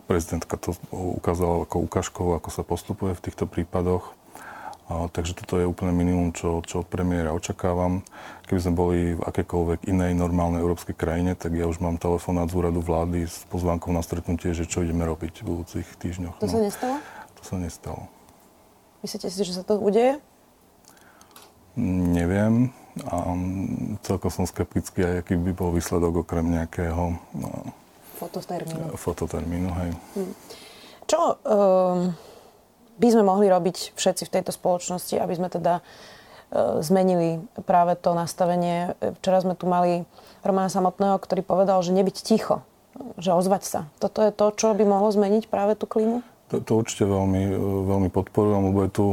Prezidentka 0.05 0.53
to 0.61 0.77
ukázala 0.93 1.65
ako 1.65 1.81
ukážkovo, 1.81 2.37
ako 2.37 2.49
sa 2.53 2.61
postupuje 2.61 3.17
v 3.17 3.23
týchto 3.25 3.49
prípadoch. 3.49 4.13
A, 4.89 5.09
takže 5.09 5.33
toto 5.33 5.57
je 5.57 5.65
úplne 5.65 5.93
minimum, 5.93 6.29
čo, 6.29 6.61
čo 6.61 6.85
od 6.85 6.87
premiéra 6.89 7.33
očakávam. 7.33 8.05
Keby 8.45 8.59
sme 8.61 8.73
boli 8.73 8.97
v 9.17 9.21
akékoľvek 9.21 9.89
inej 9.89 10.13
normálnej 10.13 10.61
európskej 10.61 10.93
krajine, 10.93 11.33
tak 11.33 11.57
ja 11.57 11.65
už 11.65 11.81
mám 11.81 11.97
telefonát 11.97 12.49
z 12.49 12.57
úradu 12.57 12.85
vlády 12.85 13.25
s 13.25 13.49
pozvánkou 13.49 13.89
na 13.93 14.05
stretnutie, 14.05 14.53
že 14.53 14.69
čo 14.69 14.85
ideme 14.85 15.05
robiť 15.09 15.41
v 15.41 15.57
budúcich 15.57 15.89
týždňoch. 15.97 16.41
To 16.41 16.45
no, 16.45 16.53
sa 16.53 16.59
nestalo? 16.61 16.95
To 17.33 17.41
sa 17.41 17.55
nestalo. 17.57 18.01
Myslíte 19.01 19.29
si, 19.29 19.41
že 19.41 19.57
sa 19.57 19.65
to 19.65 19.77
udeje? 19.81 20.21
Neviem. 21.77 22.71
A 23.05 23.35
celkom 24.03 24.31
som 24.33 24.45
skeptický, 24.49 25.05
aj 25.05 25.15
aký 25.23 25.37
by 25.39 25.51
bol 25.53 25.69
výsledok 25.75 26.23
okrem 26.25 26.49
nejakého... 26.49 27.15
No, 27.37 27.49
fototermínu. 28.17 28.97
Fototermínu, 28.97 29.69
hej. 29.73 29.91
Hm. 30.17 30.33
Čo... 31.05 31.19
Um 31.45 32.29
by 32.99 33.07
sme 33.07 33.23
mohli 33.23 33.47
robiť 33.47 33.95
všetci 33.95 34.27
v 34.27 34.33
tejto 34.39 34.51
spoločnosti, 34.51 35.15
aby 35.15 35.33
sme 35.39 35.47
teda 35.47 35.79
e, 35.79 35.83
zmenili 36.83 37.39
práve 37.63 37.95
to 37.95 38.11
nastavenie. 38.11 38.93
Včera 39.23 39.39
sme 39.39 39.55
tu 39.55 39.65
mali 39.71 40.03
Romana 40.43 40.67
Samotného, 40.67 41.15
ktorý 41.15 41.41
povedal, 41.41 41.79
že 41.79 41.95
nebyť 41.95 42.17
ticho, 42.19 42.61
že 43.15 43.31
ozvať 43.31 43.63
sa. 43.63 43.79
Toto 44.03 44.19
je 44.19 44.35
to, 44.35 44.51
čo 44.51 44.75
by 44.75 44.83
mohlo 44.83 45.07
zmeniť 45.15 45.47
práve 45.47 45.79
tú 45.79 45.87
klímu? 45.87 46.19
To, 46.51 46.59
to 46.59 46.71
určite 46.83 47.07
veľmi, 47.07 47.55
veľmi 47.87 48.09
podporujem, 48.11 48.61
lebo 48.73 48.79
je 48.83 48.91
tu 48.91 49.05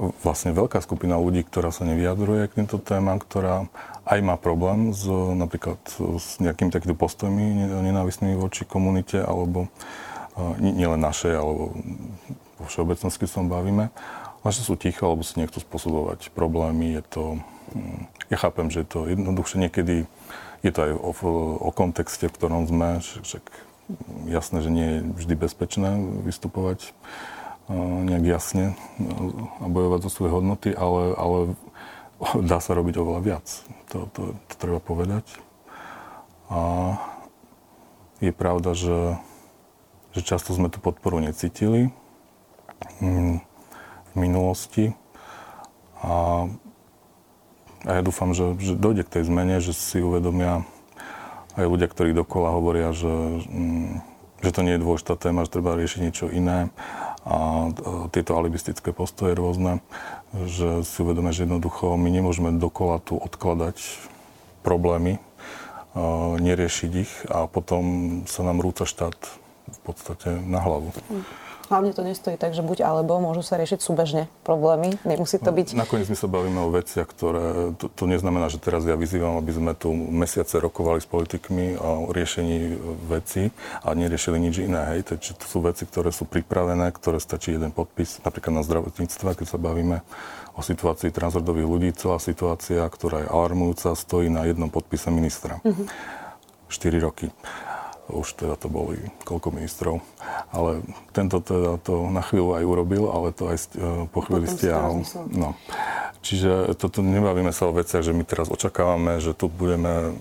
vlastne 0.00 0.56
veľká 0.56 0.80
skupina 0.80 1.20
ľudí, 1.20 1.44
ktorá 1.44 1.68
sa 1.68 1.84
nevyjadruje 1.84 2.48
k 2.48 2.56
týmto 2.64 2.80
témam, 2.80 3.20
ktorá 3.20 3.68
aj 4.08 4.18
má 4.24 4.40
problém 4.40 4.96
s, 4.96 5.04
napríklad 5.36 5.76
s 6.16 6.40
nejakými 6.40 6.72
takýmito 6.72 6.96
postojmi 6.96 7.68
nenávistnými 7.68 8.40
voči 8.40 8.64
komunite, 8.64 9.20
alebo 9.20 9.68
nielen 10.56 11.04
našej, 11.04 11.36
alebo 11.36 11.76
vo 12.56 12.64
všeobecnosti 12.64 13.28
sa 13.28 13.44
bavíme, 13.44 13.92
ale 14.40 14.50
sú 14.56 14.72
ticho, 14.80 15.04
alebo 15.04 15.20
si 15.20 15.36
nechcú 15.36 15.60
spôsobovať 15.60 16.32
problémy. 16.32 16.96
Je 16.96 17.02
to, 17.04 17.24
hm, 17.76 18.08
ja 18.32 18.36
chápem, 18.40 18.72
že 18.72 18.84
je 18.84 18.88
to 18.88 19.00
jednoduchšie 19.04 19.68
niekedy, 19.68 20.08
je 20.64 20.70
to 20.72 20.80
aj 20.80 20.92
o, 20.96 21.12
o 21.60 21.70
kontexte, 21.72 22.28
v 22.28 22.36
ktorom 22.36 22.64
sme, 22.64 23.04
však 23.04 23.44
jasné, 24.28 24.58
že 24.64 24.70
nie 24.70 24.88
je 24.88 24.98
vždy 25.12 25.34
bezpečné 25.36 25.90
vystupovať 26.24 26.92
nejak 28.06 28.24
jasne 28.40 28.74
a 29.60 29.66
bojovať 29.66 30.00
za 30.06 30.10
svoje 30.10 30.30
hodnoty, 30.32 30.70
ale, 30.72 31.14
ale 31.14 31.38
dá 32.50 32.58
sa 32.62 32.72
robiť 32.74 32.94
oveľa 32.98 33.20
viac. 33.20 33.46
To, 33.92 34.08
to, 34.10 34.34
to 34.48 34.54
treba 34.56 34.80
povedať. 34.80 35.26
A 36.50 36.94
je 38.18 38.32
pravda, 38.34 38.74
že, 38.74 39.16
že 40.12 40.20
často 40.26 40.52
sme 40.52 40.68
tú 40.68 40.82
podporu 40.82 41.22
necítili 41.22 41.94
v 43.00 44.14
minulosti. 44.18 44.92
A, 46.02 46.48
a 47.86 47.90
ja 47.90 48.02
dúfam, 48.02 48.34
že, 48.34 48.56
že 48.58 48.74
dojde 48.74 49.06
k 49.06 49.20
tej 49.20 49.22
zmene, 49.30 49.62
že 49.62 49.72
si 49.76 50.02
uvedomia 50.02 50.66
aj 51.54 51.66
ľudia, 51.66 51.88
ktorí 51.90 52.10
dokola 52.16 52.56
hovoria, 52.56 52.90
že, 52.90 53.10
mm, 53.46 53.90
že 54.42 54.50
to 54.50 54.60
nie 54.64 54.74
je 54.76 54.84
dôležitá 54.84 55.14
téma, 55.16 55.44
že 55.46 55.54
treba 55.54 55.76
riešiť 55.76 56.00
niečo 56.02 56.26
iné 56.32 56.72
a 57.30 57.70
tieto 58.10 58.34
alibistické 58.34 58.90
postoje 58.90 59.38
rôzne, 59.38 59.78
že 60.34 60.82
si 60.82 60.98
uvedomia, 61.06 61.30
že 61.30 61.46
jednoducho 61.46 61.94
my 61.94 62.10
nemôžeme 62.10 62.50
dokola 62.58 62.98
tu 62.98 63.14
odkladať 63.14 63.78
problémy, 64.66 65.22
neriešiť 66.42 66.90
ich 66.98 67.12
a 67.30 67.46
potom 67.46 67.82
sa 68.26 68.42
nám 68.42 68.58
rúca 68.58 68.82
štát 68.82 69.14
v 69.70 69.80
podstate 69.86 70.42
na 70.42 70.58
hlavu. 70.58 70.90
Mm. 71.06 71.22
Hlavne 71.70 71.94
to 71.94 72.02
nestojí 72.02 72.34
tak, 72.34 72.50
že 72.50 72.66
buď 72.66 72.82
alebo 72.82 73.22
môžu 73.22 73.46
sa 73.46 73.54
riešiť 73.54 73.78
súbežne 73.78 74.26
problémy. 74.42 74.98
Nemusí 75.06 75.38
to 75.38 75.54
byť... 75.54 75.78
Nakoniec 75.78 76.10
my 76.10 76.18
sa 76.18 76.26
bavíme 76.26 76.58
o 76.66 76.74
veciach, 76.74 77.06
ktoré... 77.06 77.70
To, 77.78 77.86
to 77.86 78.04
neznamená, 78.10 78.50
že 78.50 78.58
teraz 78.58 78.82
ja 78.82 78.98
vyzývam, 78.98 79.38
aby 79.38 79.54
sme 79.54 79.72
tu 79.78 79.94
mesiace 79.94 80.58
rokovali 80.58 80.98
s 80.98 81.06
politikmi 81.06 81.78
o 81.78 82.10
riešení 82.10 82.74
veci 83.06 83.54
a 83.86 83.94
neriešili 83.94 84.42
nič 84.42 84.66
iné. 84.66 84.82
Hej. 84.98 85.14
Takže 85.14 85.38
to 85.38 85.46
sú 85.46 85.62
veci, 85.62 85.86
ktoré 85.86 86.10
sú 86.10 86.26
pripravené, 86.26 86.90
ktoré 86.90 87.22
stačí 87.22 87.54
jeden 87.54 87.70
podpis. 87.70 88.18
Napríklad 88.26 88.50
na 88.50 88.66
zdravotníctve, 88.66 89.38
keď 89.38 89.46
sa 89.46 89.62
bavíme 89.62 90.02
o 90.58 90.66
situácii 90.66 91.14
transrodových 91.14 91.70
ľudí, 91.70 91.88
celá 91.94 92.18
situácia, 92.18 92.82
ktorá 92.82 93.22
je 93.22 93.28
alarmujúca, 93.30 93.94
stojí 93.94 94.26
na 94.26 94.42
jednom 94.42 94.74
podpise 94.74 95.06
ministra. 95.14 95.62
Mm-hmm. 95.62 96.18
4 96.66 97.06
roky 97.06 97.30
už 98.10 98.36
teda 98.36 98.54
to 98.58 98.66
boli 98.66 98.98
koľko 99.24 99.54
ministrov. 99.54 100.02
Ale 100.50 100.82
tento 101.14 101.38
teda 101.40 101.78
to 101.80 102.10
na 102.10 102.20
chvíľu 102.20 102.58
aj 102.58 102.64
urobil, 102.66 103.04
ale 103.08 103.30
to 103.30 103.48
aj 103.48 103.58
uh, 103.78 104.04
po 104.10 104.26
chvíli 104.26 104.50
stiahol. 104.50 105.06
No. 105.30 105.54
Čiže 106.20 106.76
toto 106.76 107.00
nebavíme 107.00 107.54
sa 107.54 107.70
o 107.70 107.76
veciach, 107.76 108.04
že 108.04 108.12
my 108.12 108.26
teraz 108.28 108.52
očakávame, 108.52 109.22
že 109.22 109.32
tu 109.32 109.48
budeme 109.48 110.12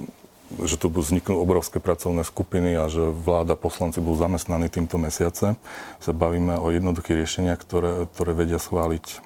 že 0.50 0.82
tu 0.82 0.90
budú 0.90 1.06
vzniknúť 1.06 1.38
obrovské 1.38 1.78
pracovné 1.78 2.26
skupiny 2.26 2.74
a 2.74 2.90
že 2.90 3.06
vláda, 3.06 3.54
poslanci 3.54 4.02
budú 4.02 4.18
zamestnaní 4.18 4.66
týmto 4.66 4.98
mesiace. 4.98 5.54
Sa 6.02 6.10
bavíme 6.10 6.58
o 6.58 6.74
jednoduchých 6.74 7.22
riešeniach, 7.22 7.60
ktoré, 7.62 8.10
ktoré 8.10 8.34
vedia 8.34 8.58
schváliť 8.58 9.22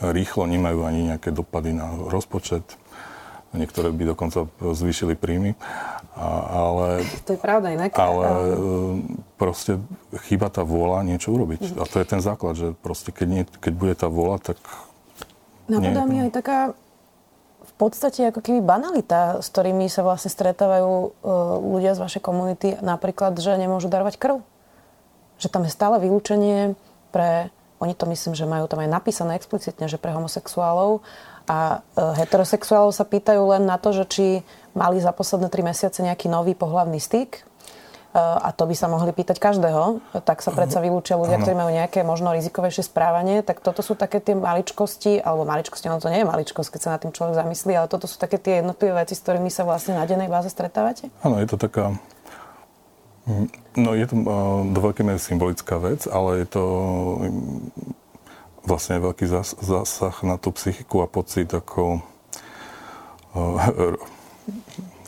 rýchlo, 0.00 0.48
nemajú 0.48 0.88
ani 0.88 1.12
nejaké 1.12 1.36
dopady 1.36 1.76
na 1.76 1.92
rozpočet 2.08 2.64
niektoré 3.56 3.88
by 3.92 4.12
dokonca 4.12 4.48
zvýšili 4.60 5.16
príjmy. 5.16 5.56
A, 6.18 6.28
ale, 6.66 6.86
to 7.26 7.38
je 7.38 7.40
pravda 7.40 7.72
inak. 7.72 7.94
Ale 7.94 8.26
e, 8.26 8.54
proste 9.38 9.78
chýba 10.26 10.50
tá 10.50 10.66
vôľa 10.66 11.06
niečo 11.06 11.32
urobiť. 11.32 11.78
A 11.78 11.86
to 11.86 12.02
je 12.02 12.06
ten 12.06 12.20
základ, 12.20 12.58
že 12.58 12.74
proste 12.82 13.14
keď, 13.14 13.26
nie, 13.30 13.42
keď 13.46 13.72
bude 13.72 13.94
tá 13.94 14.10
vôľa, 14.10 14.42
tak... 14.42 14.58
Napadá 15.68 16.08
mi 16.08 16.24
aj 16.24 16.32
taká 16.32 16.58
v 17.68 17.72
podstate 17.76 18.32
ako 18.32 18.40
keby 18.40 18.64
banalita, 18.64 19.38
s 19.44 19.52
ktorými 19.52 19.86
sa 19.86 20.02
vlastne 20.02 20.32
stretávajú 20.32 20.90
uh, 20.90 21.10
ľudia 21.60 21.94
z 21.94 22.02
vašej 22.02 22.22
komunity, 22.24 22.68
napríklad, 22.80 23.36
že 23.38 23.54
nemôžu 23.54 23.92
darovať 23.92 24.18
krv. 24.18 24.36
Že 25.38 25.48
tam 25.52 25.62
je 25.62 25.70
stále 25.70 26.02
vylúčenie 26.02 26.74
pre, 27.14 27.52
oni 27.78 27.94
to 27.94 28.10
myslím, 28.10 28.34
že 28.34 28.48
majú 28.48 28.66
tam 28.66 28.82
aj 28.82 28.90
napísané 28.90 29.38
explicitne, 29.38 29.86
že 29.86 30.00
pre 30.00 30.10
homosexuálov 30.10 31.04
a 31.48 31.80
e, 31.96 32.14
heterosexuálov 32.22 32.92
sa 32.92 33.08
pýtajú 33.08 33.42
len 33.56 33.64
na 33.64 33.80
to, 33.80 33.96
že 33.96 34.04
či 34.06 34.26
mali 34.76 35.00
za 35.00 35.10
posledné 35.16 35.48
tri 35.48 35.64
mesiace 35.64 36.04
nejaký 36.04 36.28
nový 36.28 36.52
pohľavný 36.52 37.00
styk, 37.00 37.40
e, 37.40 37.42
a 38.20 38.52
to 38.52 38.68
by 38.68 38.76
sa 38.76 38.86
mohli 38.92 39.10
pýtať 39.16 39.40
každého, 39.40 40.04
tak 40.28 40.44
sa 40.44 40.52
predsa 40.52 40.84
vylúčia 40.84 41.16
ľudia, 41.16 41.40
ktorí 41.40 41.56
majú 41.56 41.72
nejaké 41.72 42.04
možno 42.04 42.36
rizikovejšie 42.36 42.84
správanie, 42.84 43.40
tak 43.40 43.64
toto 43.64 43.80
sú 43.80 43.96
také 43.96 44.20
tie 44.20 44.36
maličkosti, 44.36 45.24
alebo 45.24 45.48
maličkosti, 45.48 45.88
ono 45.88 46.04
to 46.04 46.12
nie 46.12 46.20
je 46.22 46.28
maličkosť, 46.28 46.68
keď 46.68 46.80
sa 46.84 46.92
na 46.94 47.00
tým 47.00 47.16
človek 47.16 47.34
zamyslí, 47.34 47.72
ale 47.72 47.88
toto 47.88 48.04
sú 48.04 48.20
také 48.20 48.36
tie 48.36 48.60
jednotlivé 48.60 49.00
veci, 49.02 49.16
s 49.16 49.24
ktorými 49.24 49.48
sa 49.48 49.64
vlastne 49.64 49.96
na 49.96 50.04
dennej 50.04 50.28
báze 50.28 50.52
stretávate? 50.52 51.08
Áno, 51.24 51.40
je 51.40 51.48
to 51.48 51.56
taká 51.56 51.96
No 53.76 53.92
je 53.92 54.08
to 54.08 54.16
do 54.72 54.80
veľkej 54.80 55.04
miery 55.04 55.20
symbolická 55.20 55.76
vec, 55.76 56.08
ale 56.08 56.42
je 56.42 56.46
to 56.48 56.64
vlastne 58.68 59.00
veľký 59.00 59.24
zásah 59.64 60.12
na 60.20 60.36
tú 60.36 60.52
psychiku 60.52 61.00
a 61.00 61.08
pocit 61.08 61.48
ako 61.48 62.04
uh, 63.32 63.96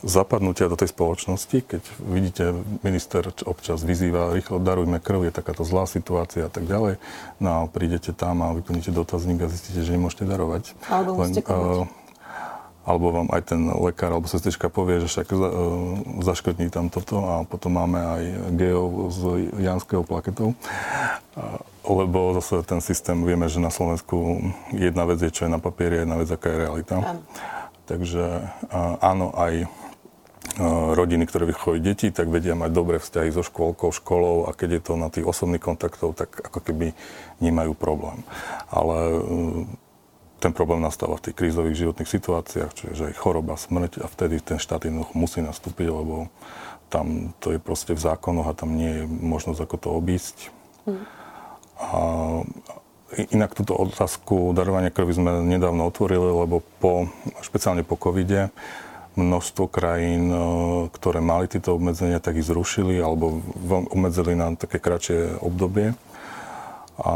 zapadnutia 0.01 0.65
do 0.65 0.77
tej 0.77 0.89
spoločnosti, 0.89 1.57
keď 1.61 1.83
vidíte, 2.01 2.43
minister 2.81 3.21
občas 3.45 3.85
vyzýva, 3.85 4.33
rýchlo 4.33 4.57
darujme 4.57 4.97
krv, 4.97 5.29
je 5.29 5.33
takáto 5.33 5.61
zlá 5.61 5.85
situácia 5.85 6.49
a 6.49 6.51
tak 6.51 6.65
ďalej. 6.65 6.97
No 7.37 7.49
a 7.49 7.59
prídete 7.69 8.09
tam 8.09 8.41
a 8.41 8.57
vyplníte 8.57 8.89
dotazník 8.89 9.45
a 9.45 9.51
zistíte, 9.51 9.85
že 9.85 9.93
nemôžete 9.93 10.25
darovať. 10.25 10.73
Alebo 10.89 11.21
Len, 11.21 11.31
uh, 11.45 11.85
alebo 12.81 13.13
vám 13.13 13.29
aj 13.29 13.53
ten 13.53 13.61
lekár 13.77 14.09
alebo 14.09 14.25
sestrička 14.25 14.73
povie, 14.73 15.05
že 15.05 15.07
však 15.13 15.27
za, 15.29 15.49
uh, 15.53 16.01
zaškrtní 16.25 16.73
tam 16.73 16.89
toto 16.89 17.21
a 17.21 17.33
potom 17.45 17.77
máme 17.77 18.01
aj 18.01 18.23
geo 18.57 19.13
z 19.13 19.21
janského 19.61 20.01
plaketou. 20.01 20.57
Uh, 21.37 21.61
lebo 21.81 22.37
zase 22.37 22.61
ten 22.63 22.81
systém, 22.81 23.17
vieme, 23.25 23.49
že 23.49 23.57
na 23.57 23.73
Slovensku 23.73 24.41
jedna 24.73 25.05
vec 25.09 25.21
je, 25.21 25.33
čo 25.33 25.49
je 25.49 25.51
na 25.53 25.57
papieri, 25.57 26.05
jedna 26.05 26.17
vec, 26.21 26.29
aká 26.29 26.49
je 26.53 26.61
realita. 26.61 26.95
Áno. 27.01 27.21
Takže 27.89 28.25
áno, 29.01 29.33
aj 29.35 29.67
rodiny, 30.95 31.29
ktoré 31.29 31.47
vychovajú 31.47 31.79
deti, 31.79 32.11
tak 32.11 32.27
vedia 32.27 32.57
mať 32.57 32.71
dobré 32.73 32.97
vzťahy 32.99 33.31
so 33.31 33.43
škôlkou, 33.45 33.93
školou 33.95 34.49
a 34.49 34.55
keď 34.55 34.69
je 34.77 34.81
to 34.83 34.93
na 34.99 35.07
tých 35.07 35.23
osobných 35.23 35.63
kontaktov, 35.63 36.17
tak 36.17 36.33
ako 36.33 36.59
keby 36.59 36.91
nemajú 37.39 37.71
problém. 37.77 38.25
Ale 38.67 39.21
ten 40.41 40.51
problém 40.51 40.81
nastáva 40.81 41.15
v 41.21 41.29
tých 41.29 41.37
krízových 41.37 41.85
životných 41.85 42.09
situáciách, 42.09 42.71
čiže 42.73 43.13
aj 43.13 43.19
choroba, 43.21 43.55
smrť 43.55 44.01
a 44.01 44.07
vtedy 44.09 44.41
ten 44.41 44.57
štát 44.57 44.89
jednoducho 44.89 45.13
musí 45.13 45.39
nastúpiť, 45.39 45.87
lebo 45.87 46.33
tam 46.91 47.31
to 47.39 47.55
je 47.55 47.59
proste 47.61 47.95
v 47.95 48.01
zákonoch 48.01 48.49
a 48.49 48.57
tam 48.57 48.75
nie 48.75 49.01
je 49.01 49.03
možnosť 49.07 49.59
ako 49.63 49.75
to 49.77 49.89
obísť. 49.95 50.37
Mm. 50.89 51.05
A 51.81 51.99
inak 53.33 53.57
túto 53.57 53.75
otázku 53.75 54.55
darovania 54.55 54.93
krvi 54.93 55.17
sme 55.17 55.43
nedávno 55.43 55.89
otvorili, 55.89 56.29
lebo 56.29 56.63
po, 56.79 57.11
špeciálne 57.43 57.83
po 57.83 57.99
covide 57.99 58.53
množstvo 59.19 59.67
krajín, 59.67 60.31
e, 60.31 60.37
ktoré 60.95 61.19
mali 61.19 61.51
tieto 61.51 61.75
obmedzenia, 61.75 62.23
tak 62.23 62.39
ich 62.39 62.47
zrušili 62.47 62.95
alebo 62.95 63.43
obmedzili 63.91 64.39
na 64.39 64.55
také 64.55 64.79
kratšie 64.79 65.43
obdobie. 65.43 65.99
A, 67.01 67.13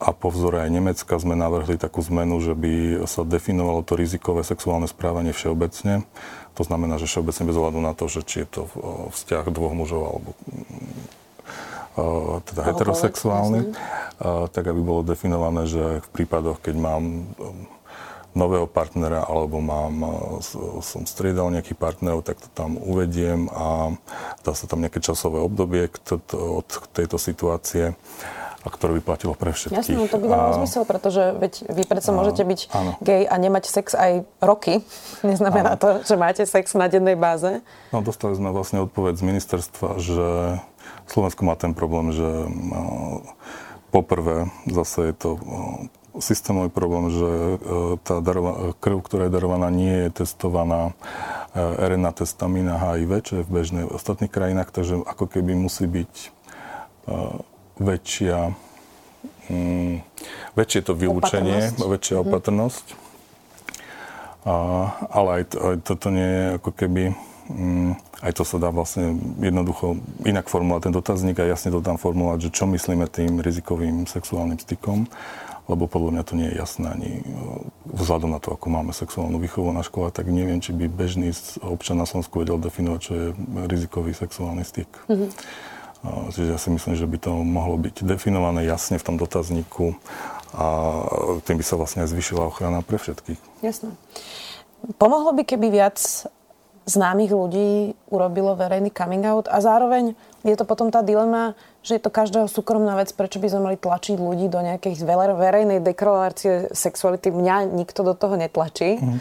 a 0.00 0.08
po 0.16 0.28
vzore 0.32 0.64
aj 0.64 0.70
Nemecka 0.72 1.20
sme 1.20 1.36
navrhli 1.36 1.76
takú 1.76 2.00
zmenu, 2.00 2.40
že 2.40 2.56
by 2.56 3.04
sa 3.04 3.28
definovalo 3.28 3.84
to 3.84 3.98
rizikové 3.98 4.40
sexuálne 4.40 4.88
správanie 4.88 5.36
všeobecne. 5.36 6.08
To 6.56 6.62
znamená, 6.64 6.96
že 6.96 7.10
všeobecne 7.10 7.44
bez 7.44 7.56
ohľadu 7.60 7.80
na 7.84 7.92
to, 7.92 8.08
že 8.08 8.24
či 8.24 8.36
je 8.44 8.48
to 8.48 8.62
vzťah 9.12 9.52
dvoch 9.52 9.76
mužov 9.76 10.02
alebo 10.16 10.30
e, 10.32 10.36
teda 12.46 12.60
heterosexuálny, 12.70 13.74
tak 14.52 14.64
aby 14.64 14.80
bolo 14.80 15.02
definované, 15.02 15.66
že 15.66 16.04
v 16.04 16.08
prípadoch, 16.12 16.62
keď 16.62 16.74
mám 16.78 17.02
nového 18.30 18.70
partnera 18.70 19.26
alebo 19.26 19.58
mám, 19.58 19.94
som 20.86 21.02
striedal 21.02 21.50
nejaký 21.50 21.74
partnerov, 21.74 22.22
tak 22.22 22.38
to 22.38 22.48
tam 22.54 22.78
uvediem 22.78 23.50
a 23.50 23.94
dá 24.46 24.52
sa 24.54 24.70
tam 24.70 24.86
nejaké 24.86 25.02
časové 25.02 25.42
obdobie 25.42 25.90
od 26.30 26.68
tejto 26.94 27.18
situácie 27.18 27.98
a 28.60 28.68
ktoré 28.68 29.00
by 29.00 29.02
platilo 29.02 29.32
pre 29.32 29.56
všetkých. 29.56 29.96
Jasne, 29.96 29.96
no 29.96 30.06
to 30.06 30.20
by 30.20 30.26
dalo 30.28 30.48
a... 30.52 30.56
zmysel, 30.60 30.84
pretože 30.84 31.32
veď 31.32 31.52
vy 31.72 31.82
predsa 31.88 32.12
môžete 32.12 32.44
byť 32.44 32.60
áno. 32.76 32.92
gay 33.00 33.24
a 33.24 33.34
nemať 33.40 33.64
sex 33.72 33.96
aj 33.96 34.28
roky. 34.44 34.84
Neznamená 35.26 35.74
áno. 35.74 35.80
to, 35.80 35.88
že 36.04 36.14
máte 36.20 36.44
sex 36.44 36.76
na 36.76 36.92
dennej 36.92 37.16
báze. 37.16 37.64
No, 37.88 38.04
dostali 38.04 38.36
sme 38.36 38.52
vlastne 38.52 38.84
odpoveď 38.84 39.16
z 39.16 39.24
ministerstva, 39.24 39.88
že 39.96 40.28
Slovensko 41.10 41.42
má 41.42 41.58
ten 41.58 41.74
problém, 41.74 42.14
že 42.14 42.28
no, 42.50 43.22
poprvé 43.90 44.46
zase 44.70 45.10
je 45.10 45.14
to 45.14 45.30
systémový 46.18 46.74
problém, 46.74 47.10
že 47.14 47.30
e, 47.30 47.56
tá 48.02 48.18
darova, 48.18 48.74
krv, 48.82 48.98
ktorá 49.06 49.30
je 49.30 49.34
darovaná, 49.34 49.70
nie 49.70 50.06
je 50.06 50.22
testovaná 50.22 50.90
e, 50.90 51.62
RNA 51.62 52.10
testami 52.18 52.66
na 52.66 52.82
HIV, 52.82 53.10
čo 53.22 53.32
je 53.40 53.46
v 53.46 53.50
bežnej 53.50 53.84
v 53.86 53.94
ostatných 53.94 54.32
krajinách, 54.32 54.74
takže 54.74 54.98
ako 55.06 55.30
keby 55.30 55.54
musí 55.54 55.86
byť 55.86 56.12
e, 56.18 56.28
väčšia, 57.78 58.38
mm, 59.54 59.94
väčšie 60.58 60.80
to 60.82 60.92
vylúčenie, 60.98 61.70
opatrnosť. 61.70 61.90
väčšia 61.94 62.16
mhm. 62.18 62.22
opatrnosť. 62.26 62.86
A, 64.40 64.54
ale 65.12 65.28
aj, 65.36 65.44
to, 65.52 65.56
aj 65.60 65.76
toto 65.84 66.06
nie 66.08 66.24
je 66.24 66.46
ako 66.58 66.70
keby 66.74 67.02
mm, 67.52 67.92
aj 68.20 68.32
to 68.36 68.44
sa 68.44 68.56
dá 68.60 68.68
vlastne 68.68 69.16
jednoducho 69.40 69.96
inak 70.28 70.48
formulovať 70.52 70.82
ten 70.88 70.94
dotazník 70.94 71.36
a 71.40 71.48
jasne 71.48 71.72
to 71.72 71.80
tam 71.80 71.96
formulovať, 71.96 72.48
že 72.48 72.54
čo 72.54 72.64
myslíme 72.68 73.08
tým 73.08 73.40
rizikovým 73.40 74.04
sexuálnym 74.04 74.60
stykom 74.60 75.08
lebo 75.70 75.86
podľa 75.86 76.10
mňa 76.18 76.22
to 76.26 76.34
nie 76.34 76.48
je 76.50 76.58
jasné 76.58 76.86
ani 76.90 77.10
e, 77.22 77.24
vzhľadom 77.94 78.34
na 78.34 78.42
to, 78.42 78.58
ako 78.58 78.66
máme 78.74 78.90
sexuálnu 78.90 79.38
výchovu 79.38 79.70
na 79.70 79.86
škole, 79.86 80.10
tak 80.10 80.26
neviem, 80.26 80.58
či 80.58 80.74
by 80.74 80.90
bežný 80.90 81.30
občan 81.62 82.02
na 82.02 82.10
Slovensku 82.10 82.42
vedel 82.42 82.58
definovať, 82.58 83.00
čo 83.00 83.12
je 83.14 83.26
rizikový 83.70 84.10
sexuálny 84.10 84.66
styk. 84.66 84.90
Mm-hmm. 85.06 85.30
Čiže 86.32 86.48
ja 86.48 86.58
si 86.58 86.72
myslím, 86.72 86.96
že 86.96 87.04
by 87.04 87.18
to 87.20 87.32
mohlo 87.44 87.76
byť 87.76 88.02
definované 88.08 88.64
jasne 88.64 88.96
v 88.96 89.04
tom 89.04 89.16
dotazníku 89.20 89.92
a 90.56 90.66
tým 91.44 91.60
by 91.60 91.64
sa 91.64 91.76
vlastne 91.76 92.02
aj 92.02 92.10
zvyšila 92.16 92.48
ochrana 92.48 92.80
pre 92.80 92.96
všetkých. 92.96 93.36
Jasné. 93.60 93.92
Pomohlo 94.96 95.36
by, 95.36 95.44
keby 95.44 95.68
viac 95.68 96.00
známych 96.88 97.30
ľudí 97.30 97.94
urobilo 98.08 98.56
verejný 98.56 98.90
coming 98.90 99.22
out 99.22 99.46
a 99.46 99.60
zároveň 99.60 100.16
je 100.42 100.56
to 100.56 100.64
potom 100.64 100.88
tá 100.88 101.04
dilema, 101.04 101.52
že 101.84 101.96
je 101.96 102.02
to 102.02 102.10
každého 102.12 102.48
súkromná 102.48 102.96
vec, 102.96 103.12
prečo 103.12 103.36
by 103.40 103.52
sme 103.52 103.60
mali 103.72 103.76
tlačiť 103.76 104.16
ľudí 104.16 104.48
do 104.48 104.60
nejakej 104.64 104.96
verejnej 105.36 105.84
deklarácie 105.84 106.72
sexuality. 106.72 107.28
Mňa 107.28 107.68
nikto 107.68 108.00
do 108.04 108.16
toho 108.16 108.40
netlačí. 108.40 108.96
Mm. 108.96 109.20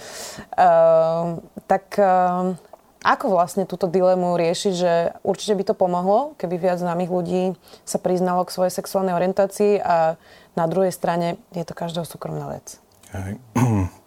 Uh, 0.56 1.44
tak 1.68 2.00
uh, 2.00 2.56
ako 3.04 3.32
vlastne 3.32 3.64
túto 3.64 3.88
dilemu 3.88 4.36
riešiť, 4.36 4.74
že 4.76 4.94
určite 5.24 5.56
by 5.56 5.64
to 5.72 5.76
pomohlo, 5.76 6.36
keby 6.36 6.60
viac 6.60 6.84
známych 6.84 7.12
ľudí 7.12 7.56
sa 7.88 8.00
priznalo 8.00 8.44
k 8.44 8.56
svojej 8.56 8.76
sexuálnej 8.76 9.16
orientácii 9.16 9.80
a 9.80 10.20
na 10.56 10.66
druhej 10.68 10.92
strane 10.92 11.40
je 11.56 11.64
to 11.64 11.72
každého 11.72 12.04
súkromná 12.04 12.48
vec. 12.52 12.80
Hej. 13.16 13.40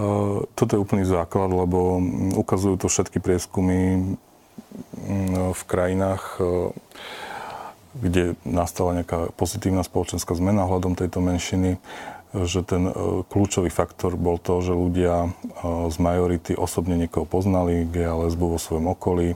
Uh, 0.00 0.48
toto 0.56 0.78
je 0.78 0.80
úplný 0.80 1.04
základ, 1.04 1.52
lebo 1.52 2.00
ukazujú 2.40 2.80
to 2.80 2.88
všetky 2.88 3.20
prieskumy 3.20 4.00
Mm, 5.06 5.50
v 5.56 5.62
krajinách, 5.66 6.38
e, 6.38 6.70
kde 7.98 8.38
nastala 8.46 9.02
nejaká 9.02 9.34
pozitívna 9.34 9.82
spoločenská 9.82 10.30
zmena 10.38 10.68
hľadom 10.68 10.94
tejto 10.94 11.18
menšiny, 11.18 11.82
že 12.30 12.62
ten 12.62 12.86
kľúčový 13.26 13.74
faktor 13.74 14.14
bol 14.14 14.38
to, 14.38 14.62
že 14.62 14.70
ľudia 14.70 15.34
z 15.90 15.96
majority 15.98 16.54
osobne 16.54 16.94
niekoho 16.94 17.26
poznali, 17.26 17.82
gay 17.90 18.06
a 18.06 18.14
lesbu 18.14 18.54
vo 18.54 18.62
svojom 18.62 18.94
okolí, 18.94 19.34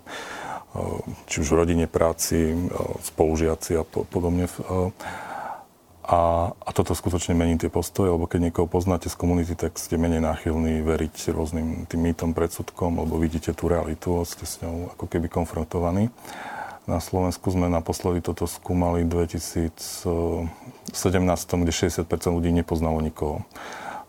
či 1.27 1.43
už 1.43 1.51
v 1.51 1.59
rodine, 1.59 1.87
práci, 1.91 2.55
spolužiaci 3.03 3.75
a 3.75 3.83
podobne. 3.83 4.47
A, 6.05 6.53
a 6.53 6.71
toto 6.77 6.93
skutočne 6.93 7.33
mení 7.33 7.57
tie 7.57 7.73
postoje, 7.73 8.13
lebo 8.13 8.29
keď 8.29 8.53
niekoho 8.53 8.69
poznáte 8.69 9.09
z 9.09 9.17
komunity, 9.17 9.57
tak 9.57 9.81
ste 9.81 9.97
menej 9.97 10.21
náchylní 10.21 10.85
veriť 10.85 11.33
rôznym 11.33 11.89
tým 11.89 12.01
mýtom, 12.05 12.37
predsudkom, 12.37 13.01
lebo 13.01 13.17
vidíte 13.17 13.57
tú 13.57 13.73
realitu 13.73 14.21
ste 14.29 14.45
s 14.45 14.61
ňou 14.61 14.93
ako 14.93 15.09
keby 15.09 15.33
konfrontovaní. 15.33 16.13
Na 16.85 17.01
Slovensku 17.01 17.49
sme 17.49 17.73
naposledy 17.73 18.21
toto 18.21 18.45
skúmali 18.45 19.09
v 19.09 19.25
2017, 19.33 20.45
kde 21.65 21.73
60% 21.73 22.05
ľudí 22.37 22.53
nepoznalo 22.53 23.01
nikoho. 23.01 23.41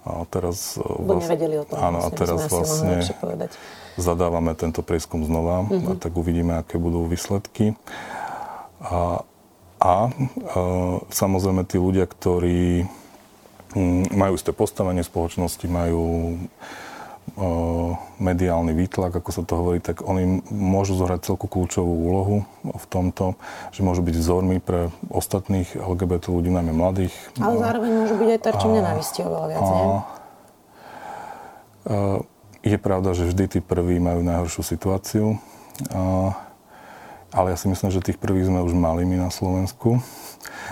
A 0.03 0.27
teraz... 0.27 0.75
Bo 0.75 1.15
vlastne, 1.15 1.31
nevedeli 1.31 1.55
o 1.57 1.65
tom. 1.65 1.79
Áno, 1.79 2.03
a 2.03 2.11
teraz 2.11 2.43
vlastne 2.51 3.07
zadávame 3.95 4.51
tento 4.59 4.83
prieskum 4.83 5.23
znova 5.23 5.63
uh-huh. 5.63 5.95
a 5.95 5.97
tak 5.97 6.11
uvidíme, 6.11 6.59
aké 6.59 6.75
budú 6.75 7.07
výsledky. 7.07 7.79
A, 8.83 9.23
a 9.85 10.09
e, 10.09 10.11
samozrejme 11.13 11.61
tí 11.69 11.77
ľudia, 11.77 12.09
ktorí 12.09 12.89
m, 13.77 14.09
majú 14.09 14.33
isté 14.33 14.49
postavenie 14.49 15.05
spoločnosti, 15.05 15.61
majú 15.69 16.33
e, 16.33 16.37
mediálny 18.17 18.73
výtlak, 18.73 19.13
ako 19.13 19.29
sa 19.29 19.45
to 19.45 19.53
hovorí, 19.61 19.77
tak 19.77 20.01
oni 20.01 20.41
môžu 20.49 20.97
zohrať 20.97 21.29
celku 21.29 21.45
kľúčovú 21.45 21.93
úlohu 22.09 22.37
v 22.65 22.85
tomto, 22.89 23.37
že 23.69 23.85
môžu 23.85 24.01
byť 24.01 24.15
vzormi 24.17 24.57
pre 24.57 24.89
ostatných 25.13 25.77
LGBT 25.77 26.33
ľudí, 26.33 26.49
najmä 26.49 26.73
mladých. 26.73 27.13
Ale 27.37 27.61
zároveň 27.61 27.91
môžu 27.93 28.17
byť 28.17 28.29
aj 28.33 28.41
terčom 28.41 28.73
nenávisti 28.73 29.21
oveľa 29.21 29.47
viac, 29.53 29.67
nie? 29.69 29.85
A, 29.85 29.93
je 32.65 32.77
pravda, 32.81 33.13
že 33.13 33.29
vždy 33.29 33.45
tí 33.45 33.59
prví 33.61 34.01
majú 34.01 34.25
najhoršiu 34.25 34.65
situáciu. 34.65 35.37
A, 35.93 36.33
ale 37.35 37.51
ja 37.51 37.57
si 37.59 37.67
myslím, 37.67 37.91
že 37.91 37.99
tých 37.99 38.15
prvých 38.15 38.47
sme 38.47 38.63
už 38.63 38.71
mali 38.71 39.03
my 39.03 39.27
na 39.27 39.29
Slovensku. 39.29 39.99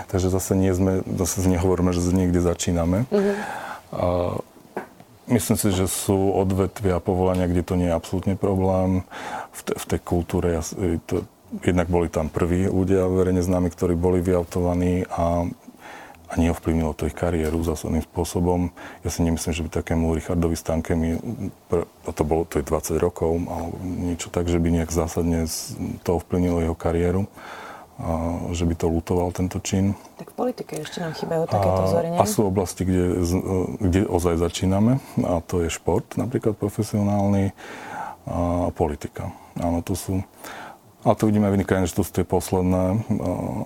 Takže 0.08 0.32
zase 0.32 0.56
nie 0.56 0.72
sme, 0.72 1.04
zase 1.04 1.44
nehovoríme, 1.44 1.92
že 1.92 2.00
niekde 2.10 2.40
začíname. 2.40 3.04
Mm-hmm. 3.12 3.36
A 3.94 4.06
myslím 5.28 5.56
si, 5.60 5.68
že 5.76 5.86
sú 5.86 6.32
odvetvia 6.32 6.98
povolania, 7.04 7.46
kde 7.46 7.62
to 7.62 7.74
nie 7.76 7.92
je 7.92 7.94
absolútne 7.94 8.34
problém. 8.34 9.04
V, 9.52 9.60
te, 9.60 9.72
v 9.76 9.84
tej 9.84 10.00
kultúre 10.00 10.56
ja, 10.56 10.62
to, 11.04 11.28
jednak 11.62 11.86
boli 11.86 12.10
tam 12.10 12.32
prví 12.32 12.66
ľudia 12.66 13.06
verejne 13.06 13.44
známi, 13.44 13.70
ktorí 13.70 13.94
boli 13.94 14.24
vyautovaní 14.24 15.06
a 15.06 15.46
a 16.34 16.36
neovplyvnilo 16.42 16.98
to 16.98 17.06
ich 17.06 17.14
kariéru 17.14 17.62
zásadným 17.62 18.02
spôsobom. 18.02 18.74
Ja 19.06 19.10
si 19.14 19.22
nemyslím, 19.22 19.54
že 19.54 19.62
by 19.62 19.70
takému 19.70 20.10
Richardovi 20.18 20.58
Stankemi, 20.58 21.22
to, 22.10 22.22
bolo, 22.26 22.42
to 22.50 22.58
je 22.58 22.66
20 22.66 22.98
rokov, 22.98 23.38
alebo 23.46 23.78
niečo 23.86 24.34
tak, 24.34 24.50
že 24.50 24.58
by 24.58 24.82
nejak 24.82 24.90
zásadne 24.90 25.46
to 26.02 26.10
ovplyvnilo 26.18 26.66
jeho 26.66 26.74
kariéru. 26.74 27.30
A, 27.94 28.50
že 28.50 28.66
by 28.66 28.74
to 28.74 28.90
lutoval 28.90 29.30
tento 29.30 29.62
čin. 29.62 29.94
Tak 30.18 30.34
v 30.34 30.50
politike 30.50 30.82
ešte 30.82 30.98
nám 30.98 31.14
chýbajú 31.14 31.46
takéto 31.46 31.86
vzory, 31.86 32.10
A 32.18 32.26
sú 32.26 32.42
oblasti, 32.42 32.82
kde, 32.82 33.22
kde 33.78 34.00
ozaj 34.10 34.34
začíname, 34.42 34.98
a 35.22 35.38
to 35.38 35.62
je 35.62 35.70
šport, 35.70 36.18
napríklad 36.18 36.58
profesionálny, 36.58 37.54
a 38.26 38.74
politika. 38.74 39.30
Áno, 39.62 39.78
to 39.86 39.94
sú 39.94 40.26
ale 41.04 41.14
to 41.20 41.28
vidíme 41.28 41.52
v 41.52 41.60
iných 41.60 41.68
krajinách, 41.68 41.90
že 41.92 41.98
to 42.00 42.06
sú 42.08 42.12
tie 42.16 42.26
posledné 42.26 43.04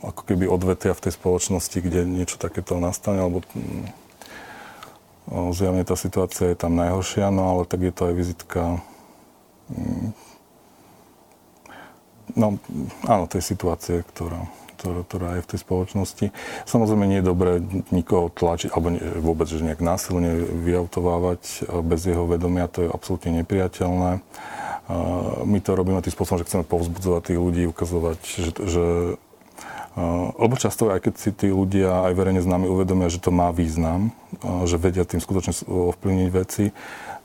ako 0.02 0.22
keby 0.26 0.50
odvetia 0.50 0.90
v 0.90 1.06
tej 1.06 1.12
spoločnosti, 1.14 1.78
kde 1.78 2.02
niečo 2.02 2.34
takéto 2.34 2.82
nastane, 2.82 3.22
alebo 3.22 3.46
mm, 3.54 3.86
zjavne 5.54 5.86
tá 5.86 5.94
situácia 5.94 6.50
je 6.50 6.58
tam 6.58 6.74
najhoršia, 6.74 7.30
no 7.30 7.54
ale 7.54 7.62
tak 7.70 7.86
je 7.86 7.94
to 7.94 8.02
aj 8.10 8.14
vizitka 8.18 8.62
mm, 9.70 10.10
no, 12.34 12.58
áno, 13.06 13.24
tej 13.30 13.42
situácie, 13.54 14.02
ktorá, 14.02 14.50
ktorá, 14.76 15.00
ktorá 15.06 15.28
je 15.38 15.44
v 15.46 15.50
tej 15.54 15.60
spoločnosti. 15.62 16.26
Samozrejme 16.66 17.04
nie 17.06 17.22
je 17.22 17.30
dobré 17.30 17.62
nikoho 17.94 18.34
tlačiť, 18.34 18.74
alebo 18.74 18.98
vôbec 19.22 19.46
že 19.46 19.62
nejak 19.62 19.78
násilne 19.78 20.42
vyautovávať 20.42 21.70
bez 21.86 22.02
jeho 22.02 22.26
vedomia, 22.26 22.66
to 22.66 22.84
je 22.84 22.92
absolútne 22.92 23.30
nepriateľné. 23.42 24.20
My 25.44 25.58
to 25.60 25.76
robíme 25.76 26.00
tým 26.00 26.14
spôsobom, 26.16 26.40
že 26.40 26.48
chceme 26.48 26.64
povzbudzovať 26.64 27.32
tých 27.32 27.38
ľudí, 27.38 27.62
ukazovať, 27.68 28.18
že, 28.24 28.50
že 28.64 28.84
lebo 30.38 30.54
často, 30.54 30.94
aj 30.94 31.10
keď 31.10 31.14
si 31.18 31.30
tí 31.34 31.48
ľudia 31.50 32.06
aj 32.06 32.12
verejne 32.14 32.38
s 32.38 32.46
nami 32.46 32.70
uvedomia, 32.70 33.10
že 33.10 33.18
to 33.18 33.34
má 33.34 33.50
význam, 33.50 34.14
že 34.64 34.78
vedia 34.78 35.02
tým 35.02 35.18
skutočne 35.18 35.52
ovplyvniť 35.66 36.28
veci, 36.30 36.70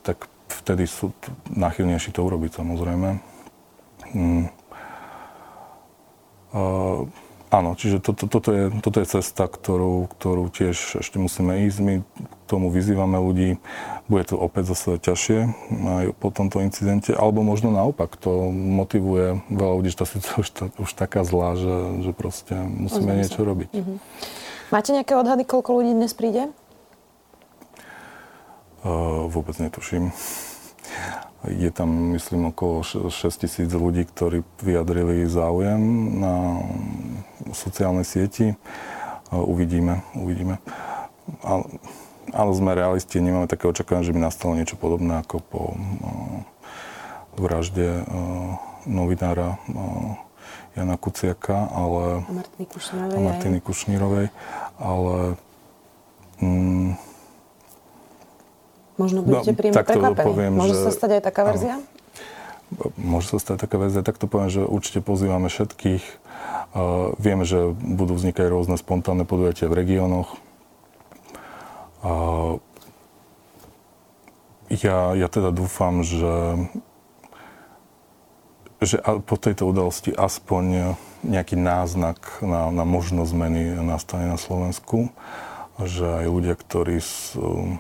tak 0.02 0.26
vtedy 0.49 0.89
sú 0.89 1.13
náchylnejší 1.54 2.10
to 2.12 2.26
urobiť 2.26 2.58
samozrejme. 2.58 3.10
Mm. 4.17 4.49
Uh, 6.54 7.10
áno, 7.53 7.77
čiže 7.77 8.01
to, 8.01 8.17
to, 8.17 8.25
toto, 8.25 8.49
je, 8.49 8.73
toto 8.81 8.97
je 8.97 9.07
cesta, 9.07 9.45
ktorú, 9.45 10.09
ktorú 10.17 10.49
tiež 10.49 11.05
ešte 11.05 11.21
musíme 11.21 11.69
ísť. 11.69 11.77
My 11.85 11.93
k 12.01 12.43
tomu 12.49 12.73
vyzývame 12.73 13.21
ľudí. 13.21 13.61
Bude 14.09 14.25
to 14.25 14.35
opäť 14.35 14.73
zase 14.73 14.97
ťažšie 14.97 15.39
aj 15.85 16.05
po 16.17 16.33
tomto 16.33 16.59
incidente, 16.65 17.13
alebo 17.13 17.45
možno 17.45 17.69
naopak 17.69 18.17
to 18.17 18.49
motivuje 18.51 19.45
veľa 19.53 19.73
ľudí, 19.77 19.89
že 19.93 20.01
tá 20.01 20.07
situácia 20.09 20.41
už, 20.41 20.49
už 20.81 20.91
taká 20.97 21.21
zlá, 21.21 21.53
že, 21.55 22.09
že 22.09 22.11
proste 22.11 22.57
musíme 22.57 23.13
Ozviem 23.13 23.21
niečo 23.21 23.41
sa. 23.41 23.47
robiť. 23.47 23.69
Mm-hmm. 23.71 23.97
Máte 24.73 24.89
nejaké 24.91 25.13
odhady, 25.13 25.43
koľko 25.45 25.69
ľudí 25.77 25.93
dnes 25.93 26.13
príde? 26.17 26.49
Uh, 28.83 29.31
vôbec 29.31 29.55
netuším. 29.61 30.11
Je 31.43 31.67
tam, 31.75 32.15
myslím, 32.15 32.56
okolo 32.56 32.84
6 33.12 33.12
tisíc 33.36 33.67
ľudí, 33.67 34.08
ktorí 34.08 34.47
vyjadrili 34.63 35.27
záujem 35.27 35.79
na 36.23 36.63
sociálnej 37.51 38.08
sieti. 38.08 38.56
Uvidíme, 39.27 40.08
uvidíme. 40.15 40.63
Ale, 41.43 41.67
ale 42.32 42.51
sme 42.56 42.71
realisti, 42.71 43.19
nemáme 43.19 43.51
také 43.51 43.67
očakávanie, 43.67 44.08
že 44.08 44.15
by 44.15 44.21
nastalo 44.23 44.56
niečo 44.56 44.79
podobné 44.79 45.19
ako 45.19 45.43
po 45.43 45.62
vražde 47.36 48.08
novinára 48.88 49.60
Jana 50.79 50.97
Kuciaka, 50.97 51.69
ale... 51.69 52.23
A 52.23 52.32
Martiny 52.34 52.65
Kušnírovej. 52.65 53.15
A 53.15 53.19
Martiny 53.19 53.60
Kušnírovej, 53.60 54.27
ale... 54.79 55.17
Mm, 56.41 56.97
Možno 58.97 59.25
budete 59.25 59.51
no, 59.51 59.58
príjemne 59.58 59.82
prekvapení. 59.82 60.27
Poviem, 60.27 60.53
Môže 60.53 60.77
že... 60.77 60.84
sa 60.86 60.91
stať 60.93 61.10
aj 61.17 61.21
taká 61.25 61.41
verzia? 61.49 61.75
Môže 62.97 63.27
sa 63.34 63.38
stať 63.41 63.58
taká 63.65 63.77
verzia. 63.82 64.06
Tak 64.06 64.21
to 64.21 64.29
poviem, 64.29 64.49
že 64.53 64.62
určite 64.65 65.01
pozývame 65.01 65.49
všetkých. 65.49 66.03
Uh, 66.73 67.13
vieme, 67.21 67.45
že 67.45 67.73
budú 67.73 68.17
vznikať 68.17 68.49
rôzne 68.49 68.77
spontánne 68.77 69.25
podujatia 69.25 69.69
v 69.69 69.77
regiónoch. 69.77 70.29
Uh, 72.01 72.58
ja, 74.73 75.13
ja 75.13 75.27
teda 75.29 75.53
dúfam, 75.53 76.01
že, 76.01 76.65
že 78.82 78.97
po 79.25 79.38
tejto 79.38 79.69
udalosti 79.69 80.10
aspoň 80.10 80.97
nejaký 81.21 81.53
náznak 81.53 82.41
na, 82.41 82.73
na 82.73 82.84
možnosť 82.86 83.29
zmeny 83.29 83.62
nastane 83.86 84.25
na 84.29 84.38
Slovensku. 84.41 85.13
Že 85.77 86.25
aj 86.25 86.27
ľudia, 86.29 86.56
ktorí 86.58 86.97
sú 87.01 87.77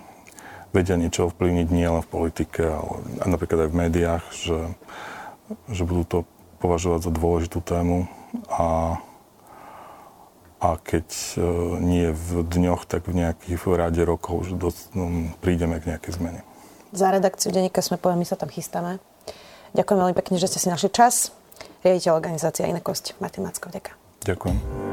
vedia 0.73 0.97
niečo 0.97 1.29
ovplyvniť 1.29 1.67
nielen 1.69 2.01
v 2.01 2.11
politike, 2.11 2.65
ale 2.65 3.05
napríklad 3.23 3.65
aj 3.65 3.69
v 3.69 3.79
médiách, 3.87 4.23
že, 4.33 4.59
že 5.69 5.85
budú 5.85 6.03
to 6.03 6.17
považovať 6.59 7.07
za 7.07 7.11
dôležitú 7.13 7.59
tému 7.61 8.09
a, 8.49 8.97
a 10.57 10.69
keď 10.81 11.05
e, 11.05 11.47
nie 11.79 12.07
v 12.09 12.41
dňoch, 12.41 12.89
tak 12.89 13.05
v 13.05 13.21
nejakých 13.21 13.61
rade 13.69 14.01
rokov, 14.01 14.49
že 14.49 14.57
do, 14.57 14.73
no, 14.97 15.29
prídeme 15.39 15.77
k 15.77 15.93
nejakej 15.93 16.17
zmene. 16.17 16.41
Za 16.95 17.13
redakciu 17.13 17.53
denníka 17.53 17.85
sme 17.85 18.01
poviem, 18.01 18.25
my 18.25 18.27
sa 18.27 18.39
tam 18.39 18.49
chystáme. 18.49 18.97
Ďakujem 19.77 19.99
veľmi 19.99 20.15
pekne, 20.17 20.37
že 20.41 20.49
ste 20.49 20.59
si 20.61 20.67
našli 20.69 20.89
čas. 20.93 21.33
Riaditeľ 21.83 22.15
organizácia 22.15 22.69
Inakosť, 22.69 23.17
Martin 23.21 23.43
Macko, 23.43 23.69
ďakujem. 23.69 23.97
Ďakujem. 24.23 24.92